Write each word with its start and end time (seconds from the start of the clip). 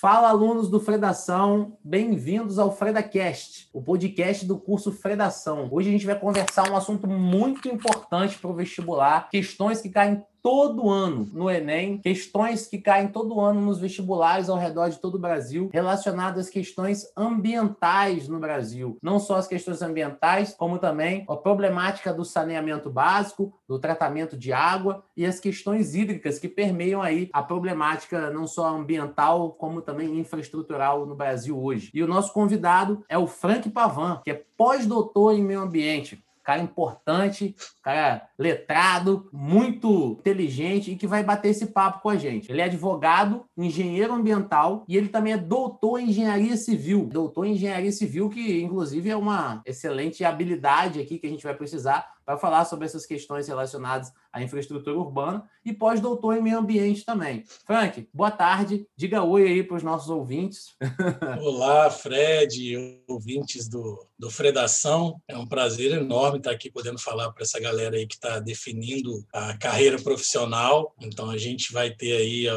Fala, 0.00 0.30
alunos 0.30 0.70
do 0.70 0.80
Fredação, 0.80 1.76
bem-vindos 1.84 2.58
ao 2.58 2.74
FredaCast, 2.74 3.68
o 3.70 3.82
podcast 3.82 4.46
do 4.46 4.58
curso 4.58 4.90
Fredação. 4.92 5.68
Hoje 5.70 5.90
a 5.90 5.92
gente 5.92 6.06
vai 6.06 6.18
conversar 6.18 6.70
um 6.70 6.74
assunto 6.74 7.06
muito 7.06 7.68
importante 7.68 8.38
para 8.38 8.48
o 8.48 8.54
vestibular, 8.54 9.28
questões 9.28 9.82
que 9.82 9.90
caem 9.90 10.24
todo 10.42 10.88
ano 10.88 11.28
no 11.32 11.50
Enem, 11.50 11.98
questões 11.98 12.66
que 12.66 12.78
caem 12.78 13.08
todo 13.08 13.40
ano 13.40 13.60
nos 13.60 13.78
vestibulares 13.78 14.48
ao 14.48 14.58
redor 14.58 14.88
de 14.88 14.98
todo 14.98 15.16
o 15.16 15.20
Brasil, 15.20 15.70
relacionadas 15.72 16.46
às 16.46 16.50
questões 16.50 17.06
ambientais 17.16 18.28
no 18.28 18.38
Brasil. 18.38 18.98
Não 19.02 19.18
só 19.18 19.36
as 19.36 19.46
questões 19.46 19.82
ambientais, 19.82 20.54
como 20.54 20.78
também 20.78 21.24
a 21.28 21.36
problemática 21.36 22.12
do 22.12 22.24
saneamento 22.24 22.90
básico, 22.90 23.52
do 23.68 23.78
tratamento 23.78 24.36
de 24.36 24.52
água 24.52 25.04
e 25.16 25.24
as 25.24 25.38
questões 25.38 25.94
hídricas 25.94 26.38
que 26.38 26.48
permeiam 26.48 27.02
aí 27.02 27.28
a 27.32 27.42
problemática 27.42 28.30
não 28.30 28.46
só 28.46 28.68
ambiental, 28.68 29.52
como 29.52 29.82
também 29.82 30.18
infraestrutural 30.18 31.06
no 31.06 31.14
Brasil 31.14 31.60
hoje. 31.62 31.90
E 31.94 32.02
o 32.02 32.08
nosso 32.08 32.32
convidado 32.32 33.04
é 33.08 33.18
o 33.18 33.26
Frank 33.26 33.68
Pavan, 33.70 34.20
que 34.24 34.30
é 34.30 34.42
pós-doutor 34.56 35.34
em 35.34 35.42
meio 35.42 35.60
ambiente 35.60 36.22
cara 36.42 36.62
importante, 36.62 37.54
cara 37.82 38.28
letrado, 38.38 39.28
muito 39.32 40.16
inteligente 40.18 40.90
e 40.90 40.96
que 40.96 41.06
vai 41.06 41.22
bater 41.22 41.48
esse 41.48 41.66
papo 41.66 42.00
com 42.02 42.08
a 42.08 42.16
gente. 42.16 42.50
Ele 42.50 42.60
é 42.60 42.64
advogado, 42.64 43.44
engenheiro 43.56 44.12
ambiental 44.12 44.84
e 44.88 44.96
ele 44.96 45.08
também 45.08 45.32
é 45.32 45.38
doutor 45.38 46.00
em 46.00 46.10
engenharia 46.10 46.56
civil. 46.56 47.06
Doutor 47.06 47.46
em 47.46 47.52
engenharia 47.52 47.92
civil, 47.92 48.28
que 48.28 48.60
inclusive 48.62 49.10
é 49.10 49.16
uma 49.16 49.62
excelente 49.64 50.24
habilidade 50.24 51.00
aqui 51.00 51.18
que 51.18 51.26
a 51.26 51.30
gente 51.30 51.44
vai 51.44 51.54
precisar 51.54 52.06
para 52.24 52.38
falar 52.38 52.64
sobre 52.64 52.86
essas 52.86 53.06
questões 53.06 53.48
relacionadas 53.48 54.12
à 54.32 54.42
infraestrutura 54.42 54.96
urbana 54.96 55.48
e 55.64 55.72
pós-doutor 55.72 56.36
em 56.36 56.42
meio 56.42 56.58
ambiente 56.58 57.04
também. 57.04 57.44
Frank, 57.66 58.08
boa 58.12 58.30
tarde. 58.30 58.86
Diga 58.96 59.22
oi 59.22 59.46
aí 59.46 59.62
para 59.62 59.76
os 59.76 59.82
nossos 59.82 60.08
ouvintes. 60.10 60.76
Olá, 61.42 61.90
Fred, 61.90 63.02
ouvintes 63.08 63.68
do, 63.68 64.06
do 64.18 64.30
Fredação. 64.30 65.20
É 65.26 65.36
um 65.36 65.46
prazer 65.46 65.92
enorme 65.92 66.38
estar 66.38 66.50
aqui 66.50 66.70
podendo 66.70 66.98
falar 66.98 67.32
para 67.32 67.42
essa 67.42 67.60
galera 67.60 67.96
aí 67.96 68.06
que 68.06 68.14
está 68.14 68.38
definindo 68.38 69.24
a 69.32 69.56
carreira 69.56 69.98
profissional. 69.98 70.94
Então, 71.00 71.30
a 71.30 71.36
gente 71.36 71.72
vai 71.72 71.90
ter 71.90 72.16
aí 72.16 72.48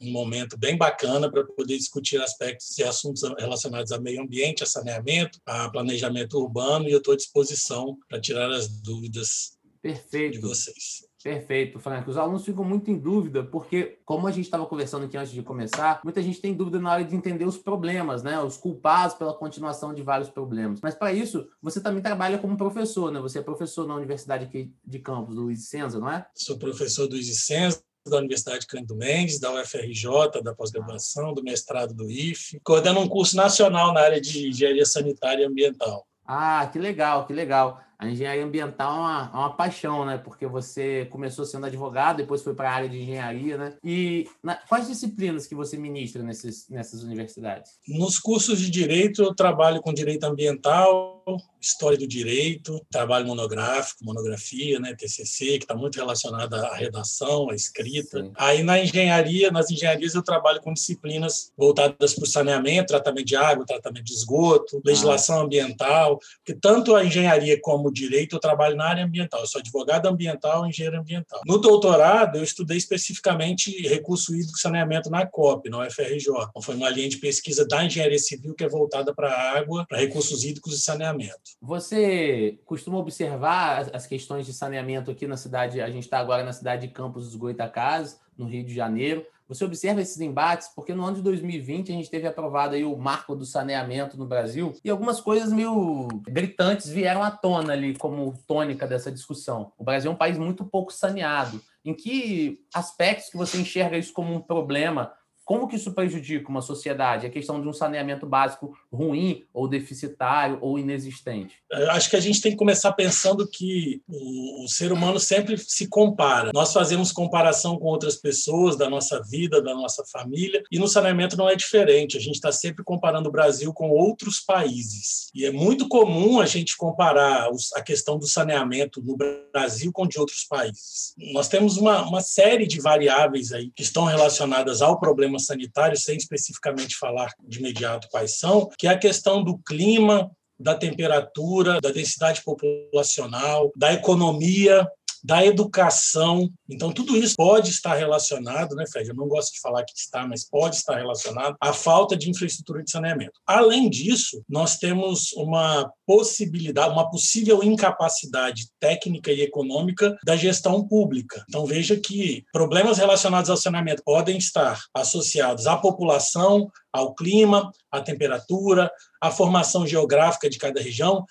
um 0.00 0.10
momento 0.10 0.58
bem 0.58 0.76
bacana 0.76 1.30
para 1.30 1.44
poder 1.44 1.76
discutir 1.76 2.20
aspectos 2.20 2.76
e 2.78 2.84
assuntos 2.84 3.22
relacionados 3.38 3.92
a 3.92 4.00
meio 4.00 4.22
ambiente, 4.22 4.62
a 4.62 4.66
saneamento, 4.66 5.38
a 5.46 5.70
planejamento 5.70 6.38
urbano, 6.38 6.88
e 6.88 6.92
eu 6.92 6.98
estou 6.98 7.14
à 7.14 7.16
disposição 7.16 7.96
para 8.08 8.20
tirar 8.20 8.50
as 8.50 8.68
dúvidas 8.68 9.58
Perfeito. 9.80 10.32
de 10.34 10.38
vocês. 10.40 11.06
Perfeito, 11.26 11.80
Frank. 11.80 12.08
Os 12.08 12.16
alunos 12.16 12.44
ficam 12.44 12.62
muito 12.62 12.88
em 12.88 12.96
dúvida, 12.96 13.42
porque, 13.42 13.98
como 14.04 14.28
a 14.28 14.30
gente 14.30 14.44
estava 14.44 14.64
conversando 14.64 15.06
aqui 15.06 15.16
antes 15.16 15.32
de 15.32 15.42
começar, 15.42 16.00
muita 16.04 16.22
gente 16.22 16.40
tem 16.40 16.54
dúvida 16.54 16.78
na 16.78 16.92
hora 16.92 17.04
de 17.04 17.16
entender 17.16 17.44
os 17.44 17.58
problemas, 17.58 18.22
né? 18.22 18.40
Os 18.40 18.56
culpados 18.56 19.16
pela 19.16 19.34
continuação 19.34 19.92
de 19.92 20.04
vários 20.04 20.28
problemas. 20.28 20.78
Mas, 20.80 20.94
para 20.94 21.12
isso, 21.12 21.48
você 21.60 21.80
também 21.80 22.00
trabalha 22.00 22.38
como 22.38 22.56
professor, 22.56 23.10
né? 23.10 23.18
Você 23.20 23.40
é 23.40 23.42
professor 23.42 23.88
na 23.88 23.96
Universidade 23.96 24.48
de 24.84 24.98
Campos, 25.00 25.34
do 25.34 25.42
Luiz 25.42 25.68
Senza, 25.68 25.98
não 25.98 26.08
é? 26.08 26.24
Sou 26.32 26.56
professor 26.58 27.08
do 27.08 27.14
Luiz 27.14 27.44
Senza, 27.44 27.82
da 28.10 28.18
Universidade 28.18 28.66
Cândido 28.66 28.96
Mendes, 28.96 29.38
da 29.38 29.52
UFRJ, 29.52 30.42
da 30.42 30.54
pós-graduação, 30.54 31.32
do 31.32 31.42
mestrado 31.42 31.94
do 31.94 32.10
IFE, 32.10 32.60
coordeno 32.64 33.00
um 33.00 33.08
curso 33.08 33.36
nacional 33.36 33.92
na 33.92 34.00
área 34.00 34.20
de 34.20 34.48
engenharia 34.48 34.84
sanitária 34.84 35.42
e 35.42 35.46
ambiental. 35.46 36.06
Ah, 36.24 36.68
que 36.72 36.78
legal, 36.78 37.26
que 37.26 37.32
legal 37.32 37.85
a 37.98 38.08
engenharia 38.08 38.44
ambiental 38.44 38.92
é 38.92 38.98
uma, 38.98 39.30
é 39.32 39.36
uma 39.36 39.56
paixão, 39.56 40.04
né? 40.04 40.18
Porque 40.18 40.46
você 40.46 41.06
começou 41.06 41.44
sendo 41.44 41.66
advogado, 41.66 42.18
depois 42.18 42.42
foi 42.42 42.54
para 42.54 42.70
a 42.70 42.74
área 42.74 42.88
de 42.88 43.00
engenharia, 43.00 43.56
né? 43.56 43.74
E 43.82 44.28
na, 44.42 44.56
quais 44.56 44.86
disciplinas 44.86 45.46
que 45.46 45.54
você 45.54 45.78
ministra 45.78 46.22
nesses, 46.22 46.68
nessas 46.68 47.02
universidades? 47.02 47.72
Nos 47.88 48.18
cursos 48.18 48.60
de 48.60 48.70
direito, 48.70 49.22
eu 49.22 49.34
trabalho 49.34 49.80
com 49.80 49.94
direito 49.94 50.24
ambiental, 50.24 51.24
história 51.60 51.98
do 51.98 52.06
direito, 52.06 52.84
trabalho 52.90 53.26
monográfico, 53.26 54.04
monografia, 54.04 54.78
né? 54.78 54.94
TCC, 54.94 55.58
que 55.58 55.64
está 55.64 55.74
muito 55.74 55.96
relacionada 55.96 56.66
à 56.66 56.74
redação, 56.74 57.50
à 57.50 57.54
escrita. 57.54 58.22
Sim. 58.22 58.32
Aí 58.36 58.62
na 58.62 58.78
engenharia, 58.78 59.50
nas 59.50 59.70
engenharias, 59.70 60.14
eu 60.14 60.22
trabalho 60.22 60.60
com 60.60 60.72
disciplinas 60.72 61.50
voltadas 61.56 62.14
para 62.14 62.24
o 62.24 62.26
saneamento, 62.26 62.88
tratamento 62.88 63.26
de 63.26 63.36
água, 63.36 63.64
tratamento 63.66 64.04
de 64.04 64.12
esgoto, 64.12 64.80
legislação 64.84 65.40
ah. 65.40 65.44
ambiental, 65.44 66.18
porque 66.38 66.54
tanto 66.60 66.94
a 66.94 67.04
engenharia 67.04 67.58
como 67.60 67.85
como 67.86 67.92
direito, 67.92 68.36
eu 68.36 68.40
trabalho 68.40 68.76
na 68.76 68.84
área 68.84 69.04
ambiental. 69.04 69.40
Eu 69.40 69.46
sou 69.46 69.60
advogado 69.60 70.06
ambiental 70.06 70.66
e 70.66 70.70
engenheiro 70.70 70.98
ambiental. 70.98 71.40
No 71.46 71.58
doutorado, 71.58 72.36
eu 72.36 72.42
estudei 72.42 72.76
especificamente 72.76 73.70
recurso 73.88 74.34
hídrico 74.34 74.58
e 74.58 74.60
saneamento 74.60 75.08
na 75.08 75.24
COP, 75.26 75.70
na 75.70 75.86
UFRJ. 75.86 76.28
Então, 76.28 76.62
foi 76.62 76.74
uma 76.74 76.90
linha 76.90 77.08
de 77.08 77.18
pesquisa 77.18 77.66
da 77.66 77.84
engenharia 77.84 78.18
civil 78.18 78.54
que 78.54 78.64
é 78.64 78.68
voltada 78.68 79.14
para 79.14 79.28
a 79.28 79.58
água, 79.58 79.86
para 79.88 79.98
recursos 79.98 80.44
hídricos 80.44 80.74
e 80.74 80.82
saneamento. 80.82 81.36
Você 81.60 82.58
costuma 82.64 82.98
observar 82.98 83.88
as 83.92 84.06
questões 84.06 84.46
de 84.46 84.52
saneamento 84.52 85.10
aqui 85.10 85.26
na 85.26 85.36
cidade? 85.36 85.80
A 85.80 85.90
gente 85.90 86.04
está 86.04 86.18
agora 86.18 86.42
na 86.42 86.52
cidade 86.52 86.86
de 86.86 86.92
Campos 86.92 87.24
dos 87.24 87.36
Goitacazes, 87.36 88.18
no 88.36 88.46
Rio 88.46 88.64
de 88.64 88.74
Janeiro. 88.74 89.24
Você 89.48 89.64
observa 89.64 90.00
esses 90.00 90.20
embates, 90.20 90.68
porque 90.74 90.92
no 90.92 91.04
ano 91.04 91.16
de 91.16 91.22
2020 91.22 91.92
a 91.92 91.94
gente 91.94 92.10
teve 92.10 92.26
aprovado 92.26 92.74
aí 92.74 92.84
o 92.84 92.96
marco 92.96 93.34
do 93.36 93.46
saneamento 93.46 94.16
no 94.16 94.26
Brasil 94.26 94.72
e 94.84 94.90
algumas 94.90 95.20
coisas 95.20 95.52
meio 95.52 96.08
gritantes 96.26 96.88
vieram 96.88 97.22
à 97.22 97.30
tona 97.30 97.72
ali 97.72 97.96
como 97.96 98.36
tônica 98.46 98.86
dessa 98.86 99.10
discussão. 99.10 99.72
O 99.78 99.84
Brasil 99.84 100.10
é 100.10 100.14
um 100.14 100.18
país 100.18 100.36
muito 100.36 100.64
pouco 100.64 100.92
saneado. 100.92 101.60
Em 101.84 101.94
que 101.94 102.58
aspectos 102.74 103.30
que 103.30 103.36
você 103.36 103.58
enxerga 103.58 103.96
isso 103.96 104.12
como 104.12 104.34
um 104.34 104.40
problema 104.40 105.12
como 105.46 105.68
que 105.68 105.76
isso 105.76 105.92
prejudica 105.92 106.50
uma 106.50 106.60
sociedade? 106.60 107.24
A 107.24 107.30
questão 107.30 107.62
de 107.62 107.68
um 107.68 107.72
saneamento 107.72 108.26
básico 108.26 108.76
ruim 108.92 109.44
ou 109.54 109.68
deficitário 109.68 110.58
ou 110.60 110.76
inexistente? 110.76 111.54
Acho 111.90 112.10
que 112.10 112.16
a 112.16 112.20
gente 112.20 112.40
tem 112.40 112.50
que 112.50 112.58
começar 112.58 112.92
pensando 112.92 113.48
que 113.48 114.02
o, 114.08 114.66
ser 114.66 114.90
humano 114.90 115.20
sempre 115.20 115.56
se 115.56 115.86
compara. 115.86 116.50
Nós 116.52 116.72
fazemos 116.72 117.12
comparação 117.12 117.78
com 117.78 117.86
outras 117.86 118.16
pessoas 118.16 118.76
da 118.76 118.90
nossa 118.90 119.22
vida, 119.22 119.62
da 119.62 119.72
nossa 119.72 120.04
família, 120.10 120.64
e 120.70 120.80
no 120.80 120.88
saneamento 120.88 121.36
não 121.36 121.48
é 121.48 121.54
diferente. 121.54 122.16
A 122.16 122.20
gente 122.20 122.34
está 122.34 122.50
sempre 122.50 122.82
comparando 122.82 123.28
o 123.28 123.32
Brasil 123.32 123.72
com 123.72 123.88
outros 123.90 124.40
países. 124.40 125.30
E 125.32 125.44
é 125.44 125.52
muito 125.52 125.86
comum 125.86 126.40
a 126.40 126.46
gente 126.46 126.76
comparar 126.76 127.48
a 127.76 127.82
questão 127.82 128.18
do 128.18 128.26
saneamento 128.26 129.00
no 129.00 129.16
Brasil 129.52 129.92
com 129.92 130.08
de 130.08 130.18
outros 130.18 130.44
países. 130.44 131.14
Nós 131.32 131.46
temos 131.46 131.76
uma, 131.76 132.02
uma 132.02 132.20
série 132.20 132.66
de 132.66 132.80
variáveis 132.80 133.52
aí 133.52 133.70
que 133.70 133.82
estão 133.82 134.04
relacionadas 134.06 134.82
ao 134.82 134.98
problema 134.98 135.35
problemas 135.36 135.46
sanitários, 135.46 136.04
sem 136.04 136.16
especificamente 136.16 136.96
falar 136.96 137.32
de 137.46 137.58
imediato 137.58 138.08
quais 138.10 138.38
são, 138.38 138.68
que 138.78 138.86
é 138.86 138.90
a 138.90 138.98
questão 138.98 139.42
do 139.44 139.58
clima, 139.58 140.30
da 140.58 140.74
temperatura, 140.74 141.80
da 141.80 141.90
densidade 141.90 142.42
populacional, 142.42 143.70
da 143.76 143.92
economia, 143.92 144.88
da 145.26 145.44
educação. 145.44 146.48
Então, 146.70 146.92
tudo 146.92 147.16
isso 147.16 147.34
pode 147.36 147.70
estar 147.70 147.94
relacionado, 147.94 148.76
né, 148.76 148.84
Fred? 148.90 149.08
Eu 149.08 149.16
não 149.16 149.26
gosto 149.26 149.52
de 149.52 149.60
falar 149.60 149.84
que 149.84 149.92
está, 149.96 150.24
mas 150.24 150.48
pode 150.48 150.76
estar 150.76 150.96
relacionado 150.96 151.56
à 151.60 151.72
falta 151.72 152.16
de 152.16 152.30
infraestrutura 152.30 152.82
de 152.84 152.90
saneamento. 152.90 153.32
Além 153.44 153.90
disso, 153.90 154.40
nós 154.48 154.78
temos 154.78 155.32
uma 155.32 155.90
possibilidade, 156.06 156.92
uma 156.92 157.10
possível 157.10 157.60
incapacidade 157.64 158.68
técnica 158.78 159.32
e 159.32 159.42
econômica 159.42 160.16
da 160.24 160.36
gestão 160.36 160.86
pública. 160.86 161.44
Então, 161.48 161.66
veja 161.66 161.96
que 161.96 162.44
problemas 162.52 162.98
relacionados 162.98 163.50
ao 163.50 163.56
saneamento 163.56 164.02
podem 164.04 164.38
estar 164.38 164.80
associados 164.94 165.66
à 165.66 165.76
população, 165.76 166.70
ao 166.96 167.14
clima, 167.14 167.70
à 167.90 168.00
temperatura, 168.00 168.90
à 169.20 169.30
formação 169.30 169.86
geográfica 169.86 170.48
de 170.48 170.58
cada 170.58 170.80
região. 170.80 171.24